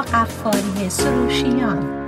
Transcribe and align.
قفاری 0.00 0.90
سروشیان. 0.90 2.00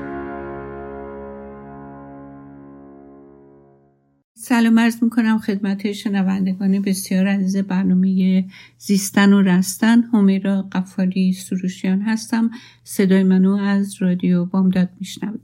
سلام 4.34 4.78
عرض 4.78 5.02
می‌کنم 5.02 5.38
خدمت 5.38 5.92
شنوندگان 5.92 6.82
بسیار 6.82 7.26
عزیز 7.26 7.56
برنامه 7.56 8.44
زیستن 8.78 9.32
و 9.32 9.42
رستن. 9.42 10.02
همیرا 10.02 10.62
قفاری 10.62 11.32
سروشیان 11.32 12.00
هستم. 12.02 12.50
صدای 12.84 13.22
منو 13.22 13.56
از 13.56 14.02
رادیو 14.02 14.44
بامداد 14.44 14.88
میشنوید. 14.98 15.40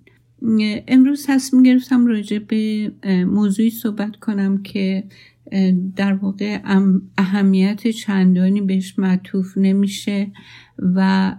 امروز 0.88 1.26
تصمیم 1.26 1.62
گرفتم 1.62 2.06
راجع 2.06 2.38
به 2.38 2.92
موضوعی 3.24 3.70
صحبت 3.70 4.16
کنم 4.16 4.62
که 4.62 5.04
در 5.96 6.14
واقع 6.14 6.60
اهمیت 7.18 7.88
چندانی 7.88 8.60
بهش 8.60 8.98
معطوف 8.98 9.58
نمیشه. 9.58 10.30
و 10.78 11.34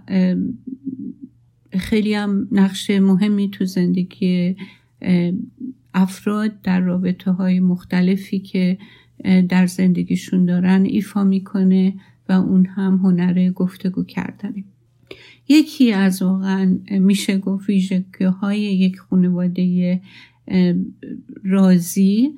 خیلی 1.78 2.14
هم 2.14 2.48
نقش 2.52 2.90
مهمی 2.90 3.50
تو 3.50 3.64
زندگی 3.64 4.56
افراد 5.94 6.62
در 6.62 6.80
رابطه 6.80 7.30
های 7.30 7.60
مختلفی 7.60 8.38
که 8.38 8.78
در 9.48 9.66
زندگیشون 9.66 10.44
دارن 10.44 10.84
ایفا 10.84 11.24
می‌کنه 11.24 11.94
و 12.28 12.32
اون 12.32 12.66
هم 12.66 12.96
هنر 12.96 13.50
گفتگو 13.50 14.04
کردنه. 14.04 14.64
یکی 15.48 15.92
از 15.92 16.22
واقعا 16.22 16.78
میشه 16.90 17.38
گفت 17.38 17.68
ویژگی 17.68 18.24
های 18.40 18.60
یک 18.60 18.98
خانواده 18.98 20.00
راضی 21.44 22.30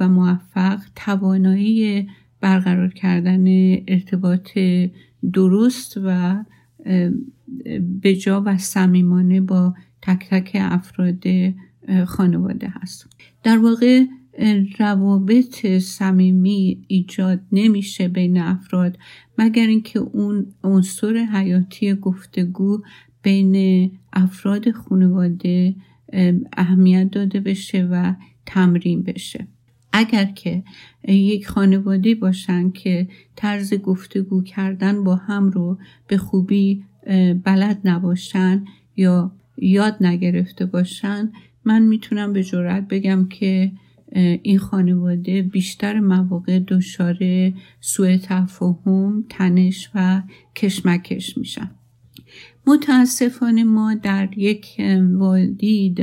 و 0.00 0.08
موفق 0.08 0.80
توانایی 0.96 2.08
برقرار 2.40 2.88
کردن 2.92 3.44
ارتباط 3.88 4.58
درست 5.32 6.00
و 6.04 6.36
بجا 8.02 8.42
و 8.46 8.58
صمیمانه 8.58 9.40
با 9.40 9.74
تک 10.02 10.28
تک 10.30 10.50
افراد 10.60 11.24
خانواده 12.06 12.68
هست. 12.68 13.08
در 13.42 13.58
واقع 13.58 14.04
روابط 14.78 15.66
صمیمی 15.66 16.84
ایجاد 16.86 17.40
نمیشه 17.52 18.08
بین 18.08 18.38
افراد 18.38 18.98
مگر 19.38 19.66
اینکه 19.66 19.98
اون 19.98 20.46
عنصر 20.64 21.16
حیاتی 21.16 21.94
گفتگو 21.94 22.82
بین 23.22 23.90
افراد 24.12 24.70
خانواده 24.70 25.74
اهمیت 26.56 27.10
داده 27.10 27.40
بشه 27.40 27.88
و 27.90 28.14
تمرین 28.46 29.02
بشه. 29.02 29.46
اگر 29.98 30.24
که 30.24 30.62
یک 31.08 31.48
خانواده 31.48 32.14
باشن 32.14 32.70
که 32.70 33.08
طرز 33.36 33.74
گفتگو 33.74 34.42
کردن 34.42 35.04
با 35.04 35.16
هم 35.16 35.50
رو 35.50 35.78
به 36.08 36.16
خوبی 36.16 36.84
بلد 37.44 37.80
نباشن 37.84 38.64
یا 38.96 39.32
یاد 39.58 39.96
نگرفته 40.00 40.66
باشن 40.66 41.32
من 41.64 41.82
می‌تونم 41.82 42.32
به 42.32 42.42
جرات 42.42 42.88
بگم 42.88 43.28
که 43.28 43.72
این 44.42 44.58
خانواده 44.58 45.42
بیشتر 45.42 46.00
مواقع 46.00 46.58
دچار 46.58 47.18
سوء 47.80 48.16
تفاهم 48.22 49.24
تنش 49.28 49.90
و 49.94 50.22
کشمکش 50.56 51.38
میشن. 51.38 51.70
متاسفانه 52.66 53.64
ما 53.64 53.94
در 53.94 54.28
یک 54.36 54.66
وادی 55.12 55.94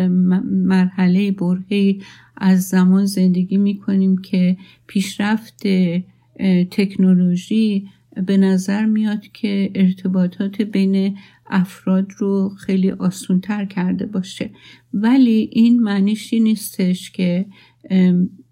مرحله 0.45 1.31
برهی 1.31 2.01
از 2.37 2.63
زمان 2.63 3.05
زندگی 3.05 3.57
می‌کنیم 3.57 4.17
که 4.17 4.57
پیشرفت 4.87 5.67
تکنولوژی 6.71 7.87
به 8.25 8.37
نظر 8.37 8.85
میاد 8.85 9.21
که 9.33 9.71
ارتباطات 9.75 10.61
بین 10.61 11.17
افراد 11.49 12.11
رو 12.17 12.49
خیلی 12.49 12.91
آسونتر 12.91 13.65
کرده 13.65 14.05
باشه. 14.05 14.49
ولی 14.93 15.49
این 15.51 15.79
معنیشی 15.79 16.39
نیستش 16.39 17.11
که 17.11 17.45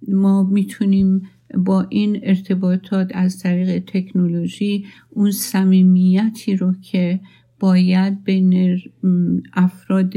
ما 0.07 0.43
می‌تونیم 0.43 1.21
با 1.57 1.85
این 1.89 2.19
ارتباطات 2.23 3.11
از 3.13 3.39
طریق 3.39 3.83
تکنولوژی 3.87 4.85
اون 5.09 5.31
صمیمیتی 5.31 6.55
رو 6.55 6.73
که 6.81 7.19
باید 7.59 8.23
بین 8.23 8.79
افراد 9.53 10.13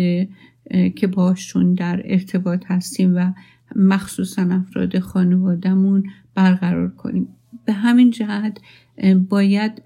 که 0.96 1.06
باشون 1.06 1.74
در 1.74 2.02
ارتباط 2.04 2.64
هستیم 2.66 3.16
و 3.16 3.32
مخصوصا 3.76 4.42
افراد 4.42 4.98
خانوادهمون 4.98 6.04
برقرار 6.34 6.88
کنیم. 6.88 7.28
به 7.64 7.72
همین 7.72 8.10
جهت 8.10 8.58
باید 9.28 9.82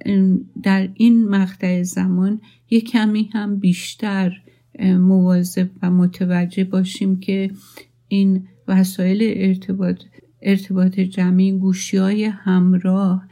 در 0.62 0.88
این 0.94 1.28
مقطع 1.28 1.82
زمان 1.82 2.40
یک 2.70 2.90
کمی 2.90 3.30
هم 3.32 3.56
بیشتر 3.56 4.42
مواظب 4.80 5.68
و 5.82 5.90
متوجه 5.90 6.64
باشیم 6.64 7.20
که 7.20 7.50
این 8.08 8.46
وسایل 8.68 9.18
ارتباط 9.22 10.02
ارتباط 10.42 11.00
جمعی 11.00 11.52
گوشی 11.52 11.96
های 11.96 12.24
همراه 12.24 13.28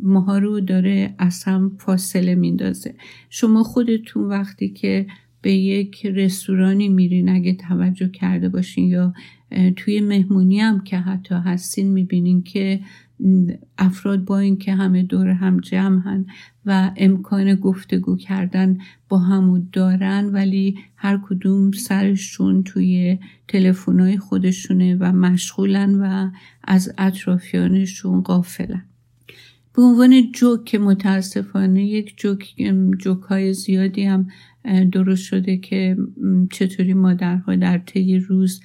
ماها 0.00 0.38
رو 0.38 0.60
داره 0.60 1.14
اصلا 1.18 1.70
فاصله 1.78 2.34
میندازه. 2.34 2.94
شما 3.30 3.62
خودتون 3.62 4.24
وقتی 4.24 4.68
که 4.68 5.06
به 5.42 5.52
یک 5.52 6.06
رستورانی 6.06 6.88
میرین. 6.88 7.28
اگه 7.28 7.54
توجه 7.54 8.08
کرده 8.08 8.48
باشین 8.48 8.88
یا 8.88 9.14
توی 9.76 10.00
مهمونی 10.00 10.60
هم 10.60 10.84
که 10.84 10.98
حتی 10.98 11.34
هستین 11.34 11.92
می‌بینین 11.92 12.42
که 12.42 12.80
افراد 13.78 14.24
با 14.24 14.38
اینکه 14.38 14.74
همه 14.74 15.02
دور 15.02 15.28
هم 15.28 15.60
جمع 15.60 16.24
و 16.66 16.90
امکان 16.96 17.54
گفتگو 17.54 18.16
کردن 18.16 18.78
با 19.08 19.18
همو 19.18 19.58
دارن 19.72 20.24
ولی 20.24 20.78
هر 20.96 21.20
کدوم 21.28 21.72
سرشون 21.72 22.62
توی 22.62 23.18
تلفن‌های 23.48 24.18
خودشونه 24.18 24.96
و 24.96 25.12
مشغولن 25.12 25.94
و 25.94 26.30
از 26.64 26.92
اطرافیانشون 26.98 28.20
قافلن 28.20 28.82
به 29.74 29.82
عنوان 29.82 30.32
جوک 30.32 30.64
که 30.64 30.78
متاسفانه 30.78 31.86
یک 31.86 32.14
جوک, 32.16 32.54
جوک 32.98 33.22
های 33.22 33.54
زیادی 33.54 34.04
هم 34.04 34.28
درست 34.92 35.22
شده 35.22 35.56
که 35.56 35.96
چطوری 36.50 36.94
مادرها 36.94 37.54
در 37.54 37.78
طی 37.78 38.18
روز 38.18 38.60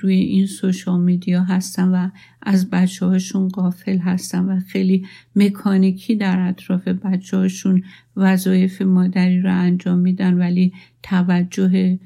روی 0.00 0.14
این 0.14 0.46
سوشال 0.46 1.00
میدیا 1.00 1.42
هستن 1.42 1.88
و 1.88 2.10
از 2.42 2.70
بچه 2.70 3.06
هاشون 3.06 3.48
قافل 3.48 3.98
هستن 3.98 4.44
و 4.44 4.60
خیلی 4.60 5.06
مکانیکی 5.36 6.16
در 6.16 6.48
اطراف 6.48 6.88
بچه 6.88 7.36
هاشون 7.36 7.82
وظایف 8.16 8.82
مادری 8.82 9.40
رو 9.40 9.58
انجام 9.58 9.98
میدن 9.98 10.34
ولی 10.34 10.72
توجه 11.02 11.98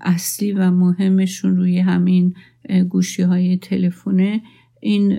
اصلی 0.00 0.52
و 0.52 0.70
مهمشون 0.70 1.56
روی 1.56 1.78
همین 1.78 2.34
گوشی 2.88 3.22
های 3.22 3.56
تلفونه 3.56 4.42
این 4.86 5.16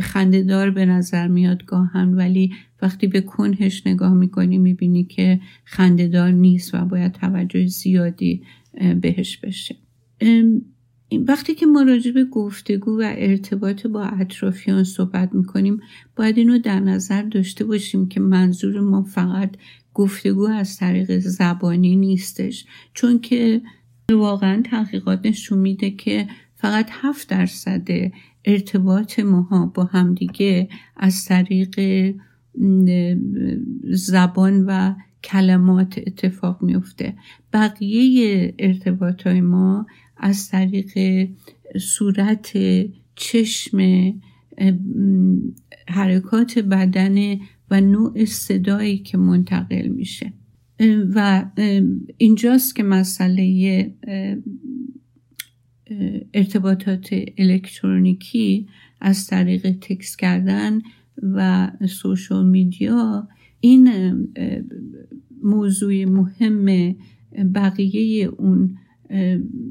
خندهدار 0.00 0.70
به 0.70 0.86
نظر 0.86 1.28
میاد 1.28 1.64
گاهن 1.64 2.14
ولی 2.14 2.52
وقتی 2.82 3.06
به 3.06 3.20
کنهش 3.20 3.86
نگاه 3.86 4.14
می‌کنی 4.14 4.58
می‌بینی 4.58 5.04
که 5.04 5.40
خندهدار 5.64 6.30
نیست 6.30 6.74
و 6.74 6.84
باید 6.84 7.12
توجه 7.12 7.66
زیادی 7.66 8.42
بهش 9.00 9.36
بشه. 9.36 9.76
وقتی 11.28 11.54
که 11.54 11.66
ما 11.66 11.82
راجع 11.82 12.12
به 12.12 12.24
گفتگو 12.24 13.00
و 13.00 13.14
ارتباط 13.16 13.86
با 13.86 14.02
اطرافیان 14.02 14.84
صحبت 14.84 15.34
می‌کنیم 15.34 15.80
باید 16.16 16.38
اینو 16.38 16.58
در 16.58 16.80
نظر 16.80 17.22
داشته 17.22 17.64
باشیم 17.64 18.08
که 18.08 18.20
منظور 18.20 18.80
ما 18.80 19.02
فقط 19.02 19.56
گفتگو 19.94 20.48
از 20.48 20.76
طریق 20.76 21.18
زبانی 21.18 21.96
نیستش. 21.96 22.66
چون 22.94 23.18
که 23.18 23.60
واقعا 24.12 24.62
تحقیقات 24.62 25.20
نشون 25.26 25.58
میده 25.58 25.90
که 25.90 26.26
فقط 26.62 26.88
هفت 26.90 27.28
درصد 27.28 27.88
ارتباط 28.44 29.20
ماها 29.20 29.66
با 29.66 29.84
همدیگه 29.84 30.68
از 30.96 31.24
طریق 31.24 31.80
زبان 33.84 34.64
و 34.66 34.94
کلمات 35.24 35.98
اتفاق 36.06 36.62
میفته 36.62 37.14
بقیه 37.52 38.54
ارتباط 38.58 39.22
های 39.22 39.40
ما 39.40 39.86
از 40.16 40.48
طریق 40.48 40.98
صورت 41.80 42.52
چشم 43.14 43.80
حرکات 45.88 46.58
بدن 46.58 47.36
و 47.70 47.80
نوع 47.80 48.24
صدایی 48.24 48.98
که 48.98 49.18
منتقل 49.18 49.88
میشه. 49.88 50.32
و 51.14 51.44
اینجاست 52.18 52.76
که 52.76 52.82
مسئله 52.82 53.94
ارتباطات 56.34 57.08
الکترونیکی 57.38 58.66
از 59.00 59.26
طریق 59.26 59.70
تکس 59.80 60.16
کردن 60.16 60.82
و 61.22 61.70
سوشال 61.88 62.46
میدیا 62.46 63.28
این 63.60 63.88
موضوع 65.42 66.04
مهم 66.04 66.94
بقیه 67.54 68.24
اون 68.24 68.78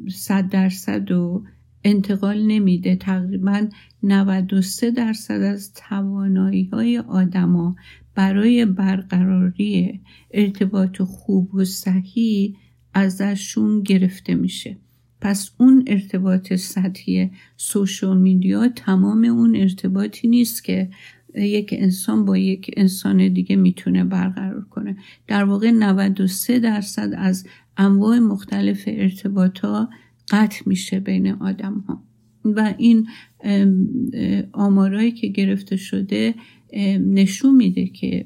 صد 0.09 0.49
درصد 0.49 1.11
و 1.11 1.43
انتقال 1.83 2.41
نمیده. 2.41 2.95
تقریبا 2.95 3.67
93 4.03 4.91
درصد 4.91 5.41
از 5.41 5.73
توانایی 5.73 6.63
های 6.63 6.97
آدما 6.97 7.75
برای 8.15 8.65
برقراری 8.65 10.01
ارتباط 10.31 11.01
خوب 11.01 11.55
و 11.55 11.65
صحیح 11.65 12.55
ازشون 12.93 13.83
گرفته 13.83 14.35
میشه. 14.35 14.77
پس 15.21 15.51
اون 15.57 15.83
ارتباط 15.87 16.53
سطحی 16.53 17.31
سوشال 17.57 18.17
میدیا 18.17 18.67
تمام 18.67 19.23
اون 19.23 19.55
ارتباطی 19.55 20.27
نیست 20.27 20.63
که 20.63 20.89
یک 21.35 21.69
انسان 21.77 22.25
با 22.25 22.37
یک 22.37 22.71
انسان 22.77 23.33
دیگه 23.33 23.55
می‌تونه 23.55 24.03
برقرار 24.03 24.65
کنه. 24.69 24.97
در 25.27 25.43
واقع 25.43 25.71
93 25.71 26.59
درصد 26.59 27.13
از 27.17 27.45
انواع 27.77 28.19
مختلف 28.19 28.83
ارتباط 28.87 29.65
قطع 30.31 30.61
میشه 30.65 30.99
بین 30.99 31.27
آدم 31.27 31.73
ها 31.87 32.03
و 32.43 32.73
این 32.77 33.07
آمارایی 34.51 35.11
که 35.11 35.27
گرفته 35.27 35.75
شده 35.75 36.35
نشون 36.99 37.55
میده 37.55 37.87
که 37.87 38.25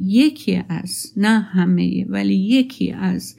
یکی 0.00 0.62
از 0.68 1.12
نه 1.16 1.40
همه 1.40 2.04
ولی 2.08 2.34
یکی 2.34 2.92
از 2.92 3.36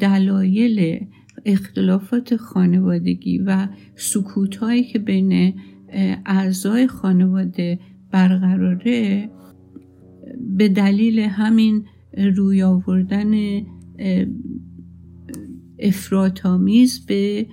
دلایل 0.00 1.06
اختلافات 1.44 2.36
خانوادگی 2.36 3.38
و 3.38 3.68
سکوت 3.96 4.56
هایی 4.56 4.84
که 4.84 4.98
بین 4.98 5.54
اعضای 6.26 6.86
خانواده 6.86 7.78
برقراره 8.10 9.30
به 10.56 10.68
دلیل 10.68 11.18
همین 11.18 11.84
روی 12.36 12.62
آوردن 12.62 13.32
افراتامیز 15.78 17.06
به 17.06 17.46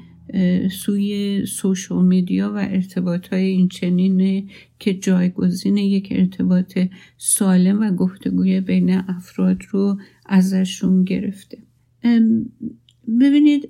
سوی 0.71 1.45
سوشال 1.45 2.05
میدیا 2.05 2.53
و 2.53 2.57
ارتباط 2.57 3.27
های 3.27 3.45
این 3.45 3.67
چنینه 3.67 4.43
که 4.79 4.93
جایگزین 4.93 5.77
یک 5.77 6.07
ارتباط 6.11 6.79
سالم 7.17 7.81
و 7.81 7.91
گفتگوی 7.91 8.61
بین 8.61 8.89
افراد 8.89 9.61
رو 9.69 9.97
ازشون 10.25 11.03
گرفته. 11.03 11.57
ببینید 13.21 13.69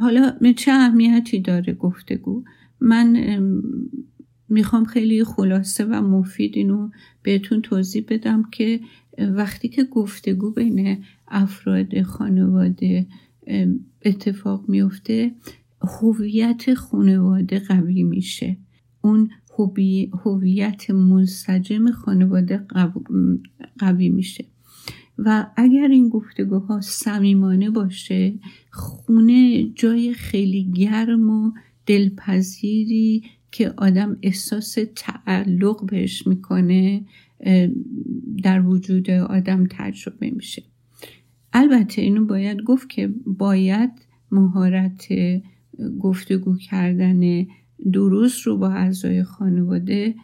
حالا 0.00 0.52
چه 0.56 0.72
اهمیتی 0.72 1.40
داره 1.40 1.72
گفتگو 1.72 2.44
من 2.80 3.16
می‌خوام 4.48 4.84
خیلی 4.84 5.24
خلاصه 5.24 5.84
و 5.84 6.02
مفید 6.02 6.56
اینو 6.56 6.90
بهتون 7.22 7.62
توضیح 7.62 8.04
بدم 8.08 8.42
که 8.52 8.80
وقتی 9.18 9.68
که 9.68 9.84
گفتگو 9.84 10.50
بین 10.50 11.04
افراد 11.28 12.02
خانواده 12.02 13.06
اتفاق 14.04 14.68
میفته 14.68 15.32
هویت 15.82 16.74
خانواده 16.74 17.58
قوی 17.58 18.02
میشه. 18.02 18.56
اون 19.00 19.30
هویت 20.24 20.90
منسجم 20.90 21.90
خانواده 21.90 22.66
قوی 23.78 24.08
میشه. 24.08 24.44
و 25.18 25.46
اگر 25.56 25.88
این 25.88 26.08
گفتگوها 26.08 26.80
صمیمانه 26.80 27.70
باشه 27.70 28.34
خونه 28.70 29.68
جای 29.74 30.14
خیلی 30.14 30.72
گرم 30.74 31.30
و 31.30 31.52
دلپذیری 31.86 33.22
که 33.52 33.74
آدم 33.76 34.16
احساس 34.22 34.78
تعلق 34.96 35.86
بهش 35.86 36.26
می‌کنه 36.26 37.04
در 38.42 38.66
وجود 38.66 39.10
آدم 39.10 39.66
تجربه 39.70 40.30
میشه. 40.30 40.62
البته 41.52 42.02
اینو 42.02 42.24
باید 42.24 42.62
گفت 42.62 42.88
که 42.88 43.14
باید 43.26 43.90
مهارت 44.30 45.08
گفتگو 46.00 46.56
کردن 46.56 47.46
درست 47.92 48.42
رو 48.42 48.56
با 48.56 48.70
اعضای 48.70 49.24
خانواده 49.24 50.14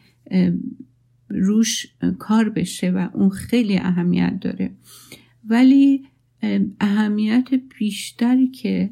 روش 1.29 1.87
کار 2.19 2.49
بشه 2.49 2.91
و 2.91 3.09
اون 3.15 3.29
خیلی 3.29 3.79
اهمیت 3.79 4.39
داره. 4.41 4.71
ولی 5.49 6.05
اهمیت 6.81 7.49
بیشتری 7.79 8.49
که 8.49 8.91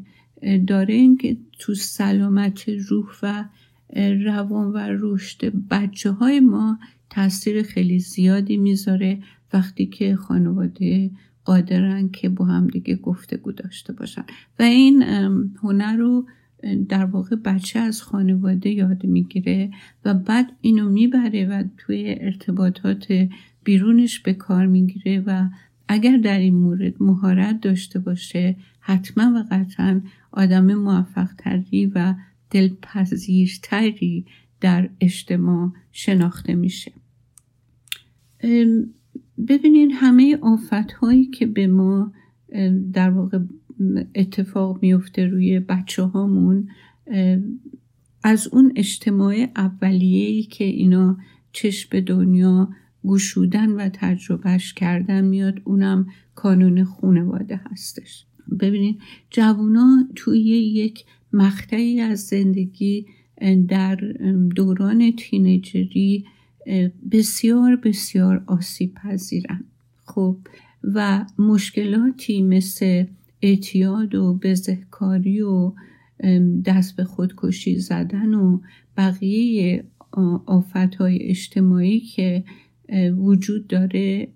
داره 0.67 0.94
این 0.94 1.17
که 1.17 1.37
تو 1.58 1.75
سلامت 1.75 2.69
روح 2.69 3.06
و 3.23 3.44
روان 4.25 4.73
و 4.73 4.79
رشد 4.79 5.52
بچه 5.70 6.11
های 6.11 6.40
ما 6.40 6.79
تاثیر 7.11 7.62
خیلی 7.62 7.99
زیادی 7.99 8.56
می‌ذاره. 8.56 9.23
وقتی 9.52 9.87
که 9.87 10.17
خانواده 10.17 11.11
قادرن 11.44 12.09
که 12.09 12.29
با 12.29 12.44
هم 12.44 12.67
دیگه 12.67 12.97
گفتگو 12.97 13.53
داشته 13.53 13.93
باشن. 13.93 14.25
و 14.59 14.62
این 14.62 15.03
هنر 15.62 15.97
رو 15.97 16.27
در 16.89 17.05
واقع 17.05 17.37
بچه 17.37 17.79
از 17.79 18.03
خانواده 18.03 18.71
یاد 18.71 19.05
می‌گیره 19.05 19.71
و 20.05 20.15
بعد 20.15 20.53
اینو 20.61 20.91
می‌بره 20.91 21.47
و 21.47 21.65
توی 21.79 22.17
ارتباطات 22.21 23.29
بیرونش 23.65 24.21
به 24.21 24.35
کار 24.35 24.67
می‌گیره 24.67 25.23
و 25.27 25.49
اگر 25.89 26.17
در 26.17 26.39
این 26.39 26.55
مورد 26.55 27.03
مهارت 27.03 27.61
داشته 27.61 27.99
باشه 27.99 28.56
حتما 28.81 29.33
و 29.41 29.44
قطعا 29.50 30.00
آدم 30.33 30.75
موفق 30.75 31.29
تری 31.39 31.87
و 31.87 32.15
دلپذیرتری 32.50 34.27
در 34.61 34.89
اجتماع 35.00 35.73
شناخته 35.93 36.55
میشه. 36.55 36.93
ببینید 39.49 39.91
همه 39.94 40.39
آفت 40.43 40.93
هایی 40.93 41.27
که 41.27 41.47
به 41.47 41.67
ما 41.67 42.12
در 42.93 43.11
واقع 43.11 43.39
اتفاق 44.15 44.83
میفته 44.83 45.27
روی 45.27 45.61
بچه 45.61 46.03
هامون 46.03 46.69
از 48.25 48.49
اون 48.53 48.73
اجتماع 48.77 49.47
اولیه‌ای 49.56 50.43
که 50.43 50.65
اینا 50.65 51.19
چشم 51.53 51.89
به 51.91 52.00
دنیا 52.00 52.69
گشودن 53.05 53.71
و 53.71 53.89
تجربهش 53.93 54.73
کردن 54.73 55.25
میاد 55.25 55.61
اونم 55.65 56.06
کانون 56.35 56.85
خونواده 56.85 57.61
هستش. 57.71 58.27
ببینید 58.61 58.99
جوونا 59.31 60.09
توی 60.15 60.49
یک 60.50 61.05
مقطعی 61.33 62.00
از 62.00 62.21
زندگی 62.21 63.06
در 63.69 63.97
دوران 64.56 65.12
تینیجری 65.17 66.25
بسیار 67.11 67.76
بسیار 67.76 68.44
آسیب 68.47 68.94
پذیرن 68.94 69.64
خب 70.05 70.37
و 70.82 71.25
مشکلاتی 71.38 72.43
مثل 72.43 73.05
اعتیاد 73.43 74.14
و 74.14 74.35
بزهکاری 74.43 75.41
و 75.41 75.73
دست 76.64 76.97
به 76.97 77.05
خودکشی 77.05 77.79
زدن 77.79 78.34
و 78.34 78.60
بقیه 78.96 79.84
های 80.98 81.22
اجتماعی 81.22 82.01
که 82.01 82.44
وجود 83.17 83.67
داره 83.67 84.29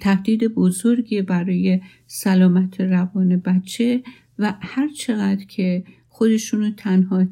تهدید 0.00 0.44
بزرگی 0.44 1.22
برای 1.22 1.80
سلامت 2.06 2.80
روان 2.80 3.36
بچه 3.36 4.02
و 4.38 4.54
هر 4.60 4.88
چقدر 4.88 5.44
که 5.44 5.84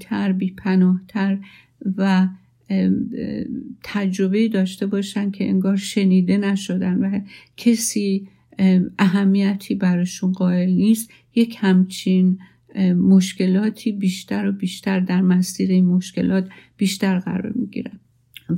تر 0.01 0.33
بی 0.33 0.57
تر 1.09 1.39
و 1.97 2.29
تجربه 3.83 4.49
داشته 4.49 4.87
باشن 4.87 5.31
که 5.31 5.49
انگار 5.49 5.77
شنیده 5.77 6.37
نشدن 6.37 6.99
و 6.99 7.21
کسی 7.57 8.29
اهمیتی 8.99 9.75
براشون 9.75 10.33
قائل 10.33 10.71
نیست 10.71 11.11
یک 11.35 11.57
همچین 11.59 12.39
مشکلاتی 12.97 13.93
بیشتر 13.93 14.49
و 14.49 14.53
بیشتر 14.53 15.01
در 15.01 15.21
مسیر 15.21 15.71
این 15.71 15.87
مشکلات 15.87 16.49
بیشتر 16.77 17.19
قرار 17.19 17.53
می‌گیرن. 17.53 18.01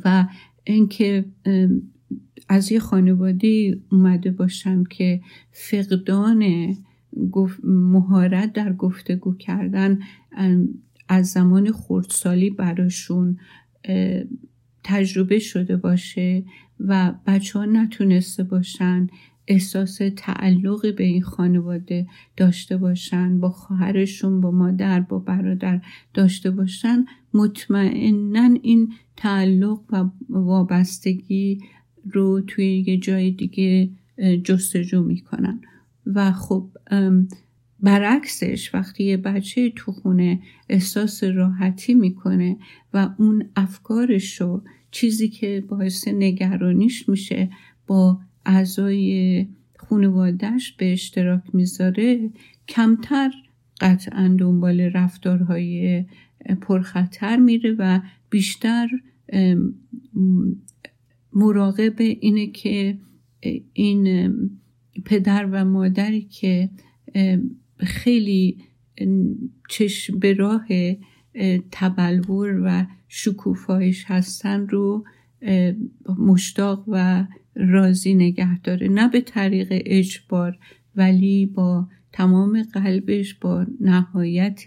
و 0.05 0.27
اینکه 0.65 1.25
از 2.49 2.73
یه 2.73 2.79
خانواده 2.79 3.79
اومده 3.93 4.31
باشم 4.31 4.85
که 4.85 5.21
فقدان 5.53 6.77
مهارت 7.65 8.53
در 8.53 8.73
گفتگو 8.73 9.35
کردن 9.35 9.99
از 11.09 11.27
زمان 11.27 11.73
خردسالی 11.73 12.51
براشون 12.51 13.39
تجربه 14.85 15.39
شده 15.39 15.77
باشه 15.77 16.45
و 16.81 17.15
بچه 17.27 17.59
ها 17.59 17.65
نتونسته 17.65 18.43
باشن 18.43 19.07
احساس 19.47 20.01
تعلقی 20.17 20.93
به 20.93 21.05
این 21.05 21.23
خانواده 21.23 22.07
داشته 22.37 22.77
باشن 22.77 23.41
با 23.41 23.51
خواهرشون 23.51 24.41
با 24.41 24.51
مادر 24.51 25.01
با 25.01 25.19
برادر 25.19 25.81
داشته 26.15 26.51
باشن. 26.51 27.05
مطمئنا 27.35 28.55
این 28.63 28.93
تعلق 29.17 29.81
و 29.91 30.11
وابستگی 30.29 31.61
رو 32.13 32.41
توی 32.41 32.85
یه 32.87 32.99
جای 32.99 33.31
دیگه 33.31 33.91
جستجو 34.45 35.03
می‌کنن. 35.03 35.61
و 36.07 36.33
خب 36.33 36.71
برعکسش 37.83 38.75
وقتی 38.75 39.05
یه 39.05 39.17
بچه 39.17 39.71
تو 39.77 39.93
خونه 39.93 40.41
احساس 40.69 41.25
راحتی 41.25 41.95
می‌کنه 41.95 42.57
و 42.95 43.09
اون 43.19 43.49
افکارش 43.57 44.41
رو 44.41 44.63
چیزی 44.91 45.29
که 45.29 45.65
باعث 45.69 46.09
نگرانیش 46.09 47.09
میشه 47.09 47.51
با 47.87 48.21
اعضای 48.47 49.47
خانوادهش 49.77 50.73
به 50.73 50.93
اشتراک 50.93 51.43
می‌ذاره 51.53 52.31
کمتر 52.69 53.31
قطعا 53.81 54.37
دنبال 54.39 54.81
رفتارهای 54.81 56.05
پرخطر 56.61 57.37
میره 57.37 57.77
و 57.79 58.01
بیشتر 58.31 58.89
مراقب 61.33 61.95
اینه 61.99 62.47
که 62.47 62.99
این 63.73 64.31
پدر 65.05 65.49
و 65.53 65.65
مادری 65.65 66.23
که 66.23 66.71
خیلی 67.81 68.65
چشم 69.69 70.19
به 70.19 70.35
راه 70.35 70.67
تبلور 71.71 72.63
و 72.65 72.87
شکوفایش 73.09 74.05
هستن 74.07 74.69
رو 74.69 75.05
مشتاق 76.19 76.85
و 76.89 77.27
راضی 77.55 78.15
نگه 78.15 78.61
داره. 78.61 78.89
نه 78.89 79.09
به 79.09 79.21
طریق 79.21 79.69
اجبار 79.71 80.59
ولی 80.97 81.47
با 81.47 81.89
تمام 82.13 82.63
قلبش 82.63 83.35
با 83.35 83.67
نهایت 83.81 84.65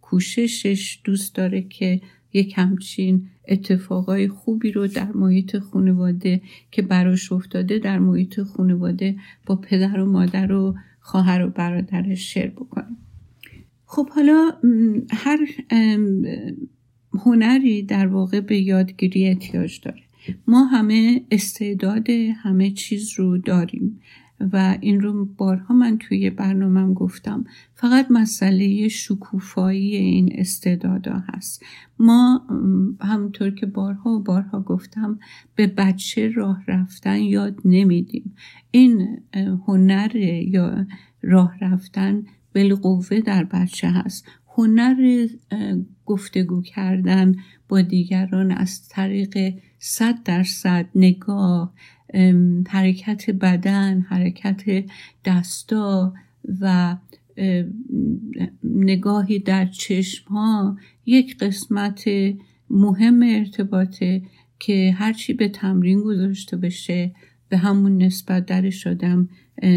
کوششش 0.00 1.00
دوست 1.04 1.34
داره 1.34 1.62
که 1.62 2.00
یک 2.32 2.52
همچین 2.56 3.28
اتفاقای 3.48 4.28
خوبی 4.28 4.72
رو 4.72 4.86
در 4.86 5.12
محیط 5.12 5.58
خانواده 5.58 6.40
که 6.70 6.82
براش 6.82 7.32
افتاده 7.32 7.78
در 7.78 7.98
محیط 7.98 8.40
خانواده 8.40 9.16
با 9.46 9.56
پدر 9.56 10.00
و 10.00 10.12
مادر 10.12 10.52
و 10.52 10.74
خواهر 11.02 11.46
و 11.46 11.50
برادرش 11.50 12.34
شیر 12.34 12.46
بکنه. 12.46 12.96
خب 13.84 14.08
حالا 14.10 14.52
هر 15.10 15.38
هنری 17.24 17.82
در 17.82 18.06
واقع 18.06 18.40
به 18.40 18.58
یادگیری 18.58 19.28
احتیاج 19.28 19.80
داره. 19.80 20.02
ما 20.46 20.64
همه 20.64 21.22
استعداد 21.30 22.10
همه 22.10 22.70
چیز 22.70 23.12
رو 23.18 23.38
داریم. 23.38 24.00
و 24.52 24.78
این 24.80 25.00
رو 25.00 25.24
بارها 25.24 25.74
من 25.74 25.98
توی 25.98 26.30
برنامهم 26.30 26.94
گفتم. 26.94 27.44
فقط 27.74 28.06
مسئله 28.10 28.88
شکوفایی 28.88 29.96
این 29.96 30.32
استعدادا 30.34 31.22
هست. 31.28 31.64
ما 31.98 32.46
همونطور 33.00 33.50
که 33.50 33.66
بارها 33.66 34.10
و 34.10 34.22
بارها 34.22 34.60
گفتم 34.60 35.18
به 35.54 35.66
بچه 35.66 36.28
راه 36.28 36.62
رفتن 36.68 37.16
یاد 37.16 37.60
نمیدیم. 37.64 38.34
این 38.70 39.18
هنر 39.66 40.16
یا 40.16 40.86
راه 41.22 41.58
رفتن 41.60 42.22
بالقوه 42.54 43.20
در 43.20 43.44
بچه 43.44 43.88
هست. 43.88 44.28
هنر 44.56 45.26
گفتگو 46.06 46.62
کردن 46.62 47.34
با 47.68 47.82
دیگران 47.82 48.50
از 48.50 48.88
طریق 48.88 49.54
صد 49.78 50.22
درصد 50.22 50.88
نگاه 50.94 51.74
حرکت 52.68 53.30
بدن 53.30 54.00
حرکت 54.00 54.84
دستا 55.24 56.14
و 56.60 56.96
نگاهی 58.64 59.38
در 59.38 59.66
چشم 59.66 60.28
ها 60.28 60.76
یک 61.06 61.38
قسمت 61.38 62.04
مهم 62.70 63.22
ارتباطه 63.22 64.22
که 64.58 64.94
هرچی 64.96 65.32
به 65.32 65.48
تمرین 65.48 66.00
گذاشته 66.00 66.56
بشه 66.56 67.14
به 67.48 67.56
همون 67.56 68.02
نسبت 68.02 68.46
درش 68.46 68.86
آدم 68.86 69.28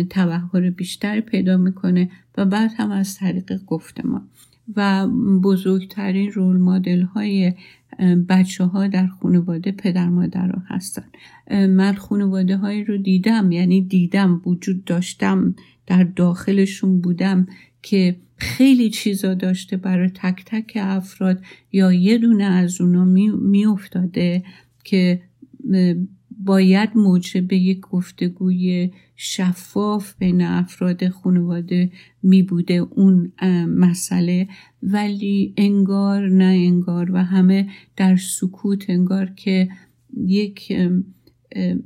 توهر 0.10 0.70
بیشتر 0.70 1.20
پیدا 1.20 1.58
می‌کنه 1.58 2.10
و 2.38 2.46
بعد 2.46 2.72
هم 2.78 2.92
از 2.92 3.18
طریق 3.18 3.66
گفتمان. 3.66 4.30
و 4.76 5.08
بزرگترین 5.44 6.32
رول 6.32 6.58
مدل 6.58 7.02
های 7.02 7.54
بچه 8.30 8.64
ها 8.64 8.88
در 8.88 9.08
خانواده 9.08 9.72
پدر 9.72 10.10
مادر 10.10 10.48
ها 10.48 10.62
هستن 10.68 11.06
من 11.68 11.94
خانواده 11.94 12.58
هایی 12.58 12.84
رو 12.84 12.98
دیدم 12.98 13.52
یعنی 13.52 13.82
دیدم 13.82 14.42
وجود 14.46 14.86
داشتم 14.86 15.56
در 15.88 16.04
داخلشون 16.04 17.02
بودم 17.02 17.48
که 17.82 18.16
خیلی 18.38 18.90
چیزا 18.90 19.34
داشته 19.34 19.78
برای 19.78 20.10
تک 20.10 20.44
تک 20.46 20.78
افراد 20.82 21.42
یا 21.72 21.94
یه 21.94 22.18
دونه 22.18 22.44
از 22.44 22.82
اونا 22.82 23.06
می, 23.36 23.66
افتاده 23.66 24.44
که 24.84 25.22
باید 26.44 26.90
موجب 26.96 27.54
یک 27.54 27.80
گفتگوی 27.80 28.92
شفاف 29.16 30.14
بین 30.20 30.42
افراد 30.42 31.08
خانواده 31.10 31.92
می 32.24 32.44
بوده 32.44 32.74
اون 32.74 33.32
مسئله. 33.68 34.48
ولی 34.84 35.54
انگار 35.58 36.30
نه 36.30 36.44
انگار 36.44 37.12
و 37.12 37.18
همه 37.18 37.70
در 37.98 38.16
سکوت 38.16 38.90
انگار 38.90 39.26
که 39.36 39.70
یک 40.18 40.74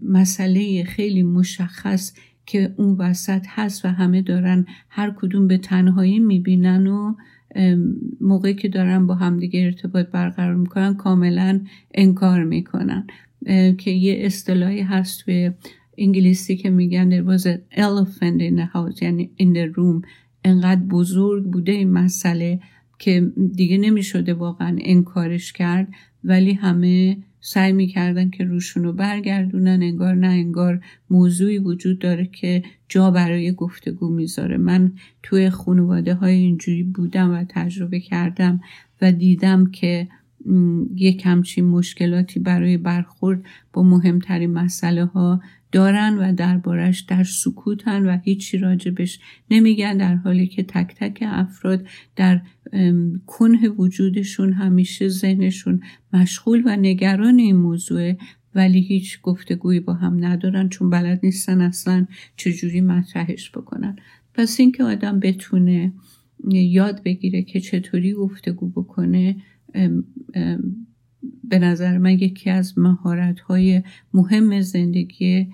مسئله 0.03 0.83
خیلی 0.83 1.23
مشخص 1.23 2.13
که 2.45 2.73
اون 2.77 2.95
وسط 2.97 3.45
هست 3.47 3.85
و 3.85 3.87
همه 3.87 4.21
دارن 4.21 4.65
هر 4.89 5.13
کدوم 5.17 5.47
به 5.47 5.57
تنهایی 5.57 6.19
می‌بینن 6.19 6.87
و 6.87 7.15
موقعی 8.21 8.53
که 8.53 8.67
دارن 8.67 9.07
با 9.07 9.15
همدیگه 9.15 9.63
ارتباط 9.63 10.07
برقرار 10.07 10.55
می‌کنن 10.55 10.93
کاملا 10.93 11.61
انکار 11.93 12.43
می‌کنن. 12.43 13.07
که 13.77 13.91
یه 13.91 14.25
اصطلاحی 14.25 14.81
هست 14.81 15.25
به 15.25 15.53
انگلیسی 15.99 16.55
که 16.55 16.69
میگن 16.69 17.09
there 17.11 17.25
was 17.25 17.43
an 17.43 17.77
elephant 17.77 18.41
in 18.41 18.55
the 18.59 18.67
house 18.73 19.01
یعنی 19.01 19.29
in 19.39 19.55
the 19.55 19.75
room. 19.77 20.07
انقدر 20.43 20.81
بزرگ 20.81 21.43
بوده 21.43 21.71
این 21.71 21.91
مسئله 21.91 22.59
که 22.99 23.31
دیگه 23.55 23.77
نمی‌شده 23.77 24.33
واقعا 24.33 24.77
انکارش 24.81 25.53
کرد. 25.53 25.87
ولی 26.23 26.53
همه 26.53 27.17
سعی 27.41 27.71
می‌کردن 27.71 28.29
که 28.29 28.43
روشون 28.43 28.83
رو 28.83 28.93
برگردونن. 28.93 29.83
انگار 29.83 30.15
نه 30.15 30.27
انگار 30.27 30.81
موضوعی 31.09 31.57
وجود 31.57 31.99
داره 31.99 32.25
که 32.25 32.63
جا 32.89 33.11
برای 33.11 33.51
گفتگو 33.51 34.09
می‌ذاره. 34.09 34.57
من 34.57 34.91
توی 35.23 35.49
خانواده 35.49 36.13
های 36.13 36.35
اینجوری 36.35 36.83
بودم 36.83 37.31
و 37.31 37.43
تجربه 37.49 37.99
کردم 37.99 38.61
و 39.01 39.11
دیدم 39.11 39.71
که 39.71 40.07
یک 40.95 41.25
همچین 41.25 41.65
مشکلاتی 41.65 42.39
برای 42.39 42.77
برخورد 42.77 43.43
با 43.73 43.83
مهمترین 43.83 44.53
مسئله 44.53 45.05
ها 45.05 45.41
دارن 45.71 46.17
و 46.17 46.33
دربارش 46.33 46.99
در 46.99 47.23
سکوتن 47.23 48.05
و 48.05 48.17
هیچی 48.17 48.57
راجبش 48.57 49.19
نمیگن 49.51 49.97
در 49.97 50.15
حالی 50.15 50.47
که 50.47 50.63
تک 50.63 50.95
تک 50.95 51.19
افراد 51.21 51.87
در 52.15 52.41
کنه 53.27 53.69
وجودشون 53.69 54.53
همیشه 54.53 55.07
ذهنشون 55.07 55.81
مشغول 56.13 56.63
و 56.65 56.75
نگران 56.75 57.39
این 57.39 57.55
موضوع 57.55 58.13
ولی 58.55 58.81
هیچ 58.81 59.21
گفتگویی 59.21 59.79
با 59.79 59.93
هم 59.93 60.25
ندارن 60.25 60.69
چون 60.69 60.89
بلد 60.89 61.19
نیستن 61.23 61.61
اصلا 61.61 62.07
چجوری 62.35 62.81
مطرحش 62.81 63.51
بکنن. 63.51 63.95
پس 64.33 64.59
اینکه 64.59 64.83
آدم 64.83 65.19
بتونه 65.19 65.93
یاد 66.49 67.03
بگیره 67.03 67.41
که 67.41 67.59
چطوری 67.59 68.13
گفتگو 68.13 68.69
بکنه 68.69 69.35
به 71.43 71.59
نظر 71.59 71.97
من 71.97 72.11
یکی 72.11 72.49
از 72.49 72.77
مهارت 72.77 73.39
های 73.39 73.83
مهم 74.13 74.61
زندگی 74.61 75.47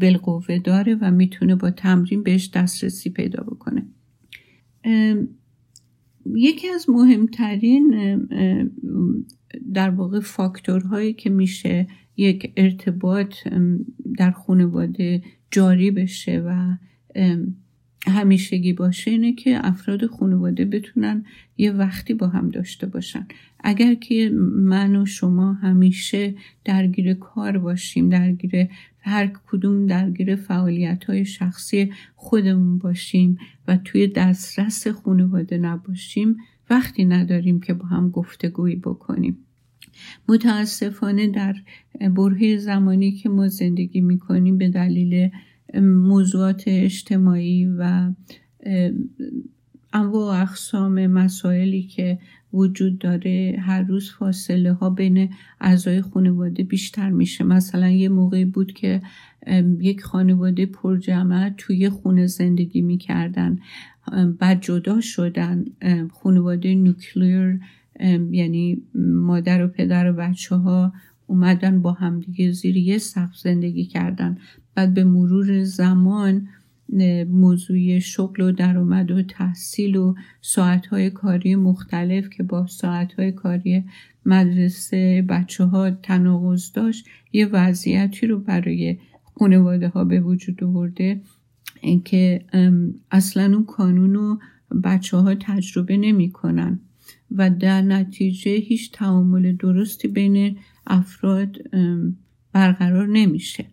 بالقوه 0.00 0.58
داره 0.58 0.94
و 0.94 1.10
می‌تونه 1.10 1.54
با 1.54 1.70
تمرین 1.70 2.22
بهش 2.22 2.50
دسترسی 2.54 3.10
پیدا 3.10 3.42
بکنه. 3.42 3.86
یکی 6.34 6.68
از 6.68 6.90
مهمترین 6.90 8.18
در 9.74 9.90
واقع 9.90 10.20
فاکتورهایی 10.20 11.12
که 11.12 11.30
میشه 11.30 11.86
یک 12.16 12.52
ارتباط 12.56 13.34
در 14.18 14.30
خانواده 14.30 15.22
جاری 15.50 15.90
بشه 15.90 16.42
و 16.46 16.76
همیشگی 18.06 18.72
باشه 18.72 19.10
اینه 19.10 19.32
که 19.32 19.66
افراد 19.66 20.06
خانواده 20.06 20.64
بتونن 20.64 21.24
یه 21.56 21.72
وقتی 21.72 22.14
با 22.14 22.28
هم 22.28 22.48
داشته 22.48 22.86
باشن. 22.86 23.26
اگر 23.64 23.94
که 23.94 24.30
من 24.54 24.96
و 24.96 25.06
شما 25.06 25.52
همیشه 25.52 26.34
درگیر 26.64 27.14
کار 27.14 27.58
باشیم 27.58 28.08
درگیر 28.08 28.68
هر 29.00 29.30
کدوم 29.46 29.86
درگیر 29.86 30.36
فعالیت 30.36 31.04
های 31.04 31.24
شخصی 31.24 31.92
خودمون 32.16 32.78
باشیم 32.78 33.38
و 33.68 33.76
توی 33.76 34.06
دسترس 34.06 34.86
خانواده 34.86 35.58
نباشیم 35.58 36.36
وقتی 36.70 37.04
نداریم 37.04 37.60
که 37.60 37.74
با 37.74 37.86
هم 37.86 38.10
گفتگویی 38.10 38.76
بکنیم. 38.76 39.38
متاسفانه 40.28 41.28
در 41.28 41.54
برهه 42.10 42.56
زمانی 42.56 43.12
که 43.12 43.28
ما 43.28 43.48
زندگی 43.48 44.00
می‌کنیم 44.00 44.58
به 44.58 44.68
دلیل 44.68 45.30
موضوعات 45.80 46.62
اجتماعی 46.66 47.66
و 47.66 48.12
انواع 49.92 50.42
اقسام 50.42 51.06
مسائلی 51.06 51.82
که 51.82 52.18
وجود 52.52 52.98
داره 52.98 53.56
هر 53.60 53.82
روز 53.82 54.10
فاصله 54.10 54.72
ها 54.72 54.90
بین 54.90 55.30
اعضای 55.60 56.02
خانواده 56.02 56.64
بیشتر 56.64 57.10
میشه. 57.10 57.44
مثلا 57.44 57.88
یه 57.88 58.08
موقعی 58.08 58.44
بود 58.44 58.72
که 58.72 59.02
یک 59.80 60.02
خانواده 60.02 60.66
پرجمع 60.66 61.50
توی 61.58 61.88
خونه 61.88 62.26
زندگی 62.26 62.82
می‌کردن. 62.82 63.58
بعد 64.38 64.62
جدا 64.62 65.00
شدن. 65.00 65.64
خانواده 66.12 66.74
نوکلیر 66.74 67.60
یعنی 68.30 68.82
مادر 68.94 69.64
و 69.64 69.68
پدر 69.68 70.10
و 70.10 70.12
بچه 70.12 70.56
ها 70.56 70.92
اومدن 71.26 71.82
با 71.82 71.92
همدیگه 71.92 72.52
زیر 72.52 72.76
یه 72.76 72.98
سقف 72.98 73.36
زندگی 73.36 73.84
کردن. 73.84 74.38
بعد 74.74 74.94
به 74.94 75.04
مرور 75.04 75.64
زمان 75.64 76.48
موضوع 77.30 77.98
شغل 77.98 78.42
و 78.42 78.52
درآمد 78.52 79.10
و 79.10 79.22
تحصیل 79.22 79.96
و 79.96 80.14
ساعتهای 80.40 81.10
کاری 81.10 81.54
مختلف 81.54 82.28
که 82.28 82.42
با 82.42 82.66
ساعتهای 82.66 83.32
کاری 83.32 83.84
مدرسه 84.26 85.24
بچه 85.28 85.64
ها 85.64 85.90
تناقض 85.90 86.72
داشت 86.72 87.06
یه 87.32 87.46
وضعیتی 87.46 88.26
رو 88.26 88.38
برای 88.38 88.98
خانواده 89.38 89.88
ها 89.88 90.04
به 90.04 90.20
وجود 90.20 90.64
آورده 90.64 91.20
اینکه 91.80 92.44
اصلا 93.10 93.54
اون 93.54 93.64
کانون 93.64 94.14
رو 94.14 94.38
بچه 94.84 95.16
ها 95.16 95.34
تجربه 95.34 95.96
نمی‌کنن 95.96 96.80
و 97.30 97.50
در 97.50 97.82
نتیجه 97.82 98.50
هیچ 98.50 98.92
تعامل 98.92 99.56
درستی 99.56 100.08
بین 100.08 100.56
افراد 100.86 101.56
برقرار 102.52 103.06
نمیشه. 103.06 103.64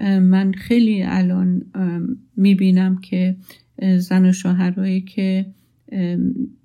من 0.00 0.52
خیلی 0.52 1.02
الان 1.02 1.62
می‌بینم 2.36 2.98
که 2.98 3.36
زن 3.98 4.26
و 4.26 4.32
شوهرهایی 4.32 5.00
که 5.00 5.46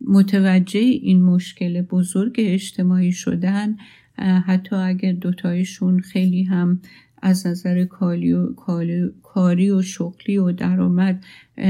متوجه 0.07 0.79
این 0.79 1.21
مشکل 1.21 1.81
بزرگ 1.81 2.35
اجتماعی 2.37 3.11
شدن 3.11 3.75
حتی 4.17 4.75
اگر 4.75 5.11
دوتایشون 5.11 5.99
خیلی 5.99 6.43
هم 6.43 6.81
از 7.21 7.47
نظر 7.47 7.85
کاری 7.85 9.71
و, 9.71 9.81
شغلی 9.81 10.37
و 10.37 10.51
درآمد 10.51 11.23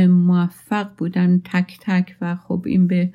موفق 0.07 0.89
بودن 0.97 1.41
تک 1.43 1.77
تک 1.81 2.15
و 2.21 2.35
خب 2.35 2.63
این 2.65 2.87
به 2.87 3.11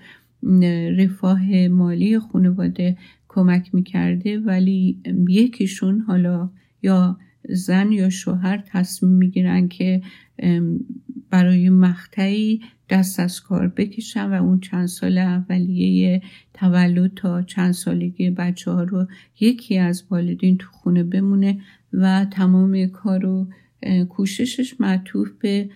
رفاه 0.98 1.68
مالی 1.68 2.18
خانواده 2.18 2.96
کمک 3.28 3.74
می‌کرده 3.74 4.38
ولی 4.38 4.98
یکیشون 5.28 6.00
حالا 6.00 6.50
یا 6.82 7.18
زن 7.48 7.92
یا 7.92 8.10
شوهر 8.10 8.62
تصمیم 8.66 9.12
می‌گیرن 9.12 9.68
که 9.68 10.02
برای 11.30 11.70
مقطعی 11.70 12.60
دست 12.90 13.20
از 13.20 13.40
کار 13.40 13.68
بکشن 13.68 14.30
و 14.30 14.42
اون 14.42 14.60
چند 14.60 14.86
سال 14.86 15.18
اولیه 15.18 16.22
تولد 16.54 17.14
تا 17.14 17.42
چند 17.42 17.72
سالگی 17.72 18.30
بچه 18.30 18.70
ها 18.70 18.82
رو 18.82 19.06
یکی 19.40 19.78
از 19.78 20.04
والدین 20.10 20.58
تو 20.58 20.68
خونه 20.70 21.04
بمونه 21.04 21.60
و 21.92 22.24
تمام 22.24 22.86
کار 22.86 23.26
و 23.26 23.48
کوششش 24.08 24.80
معطوف 24.80 25.30
به 25.40 25.70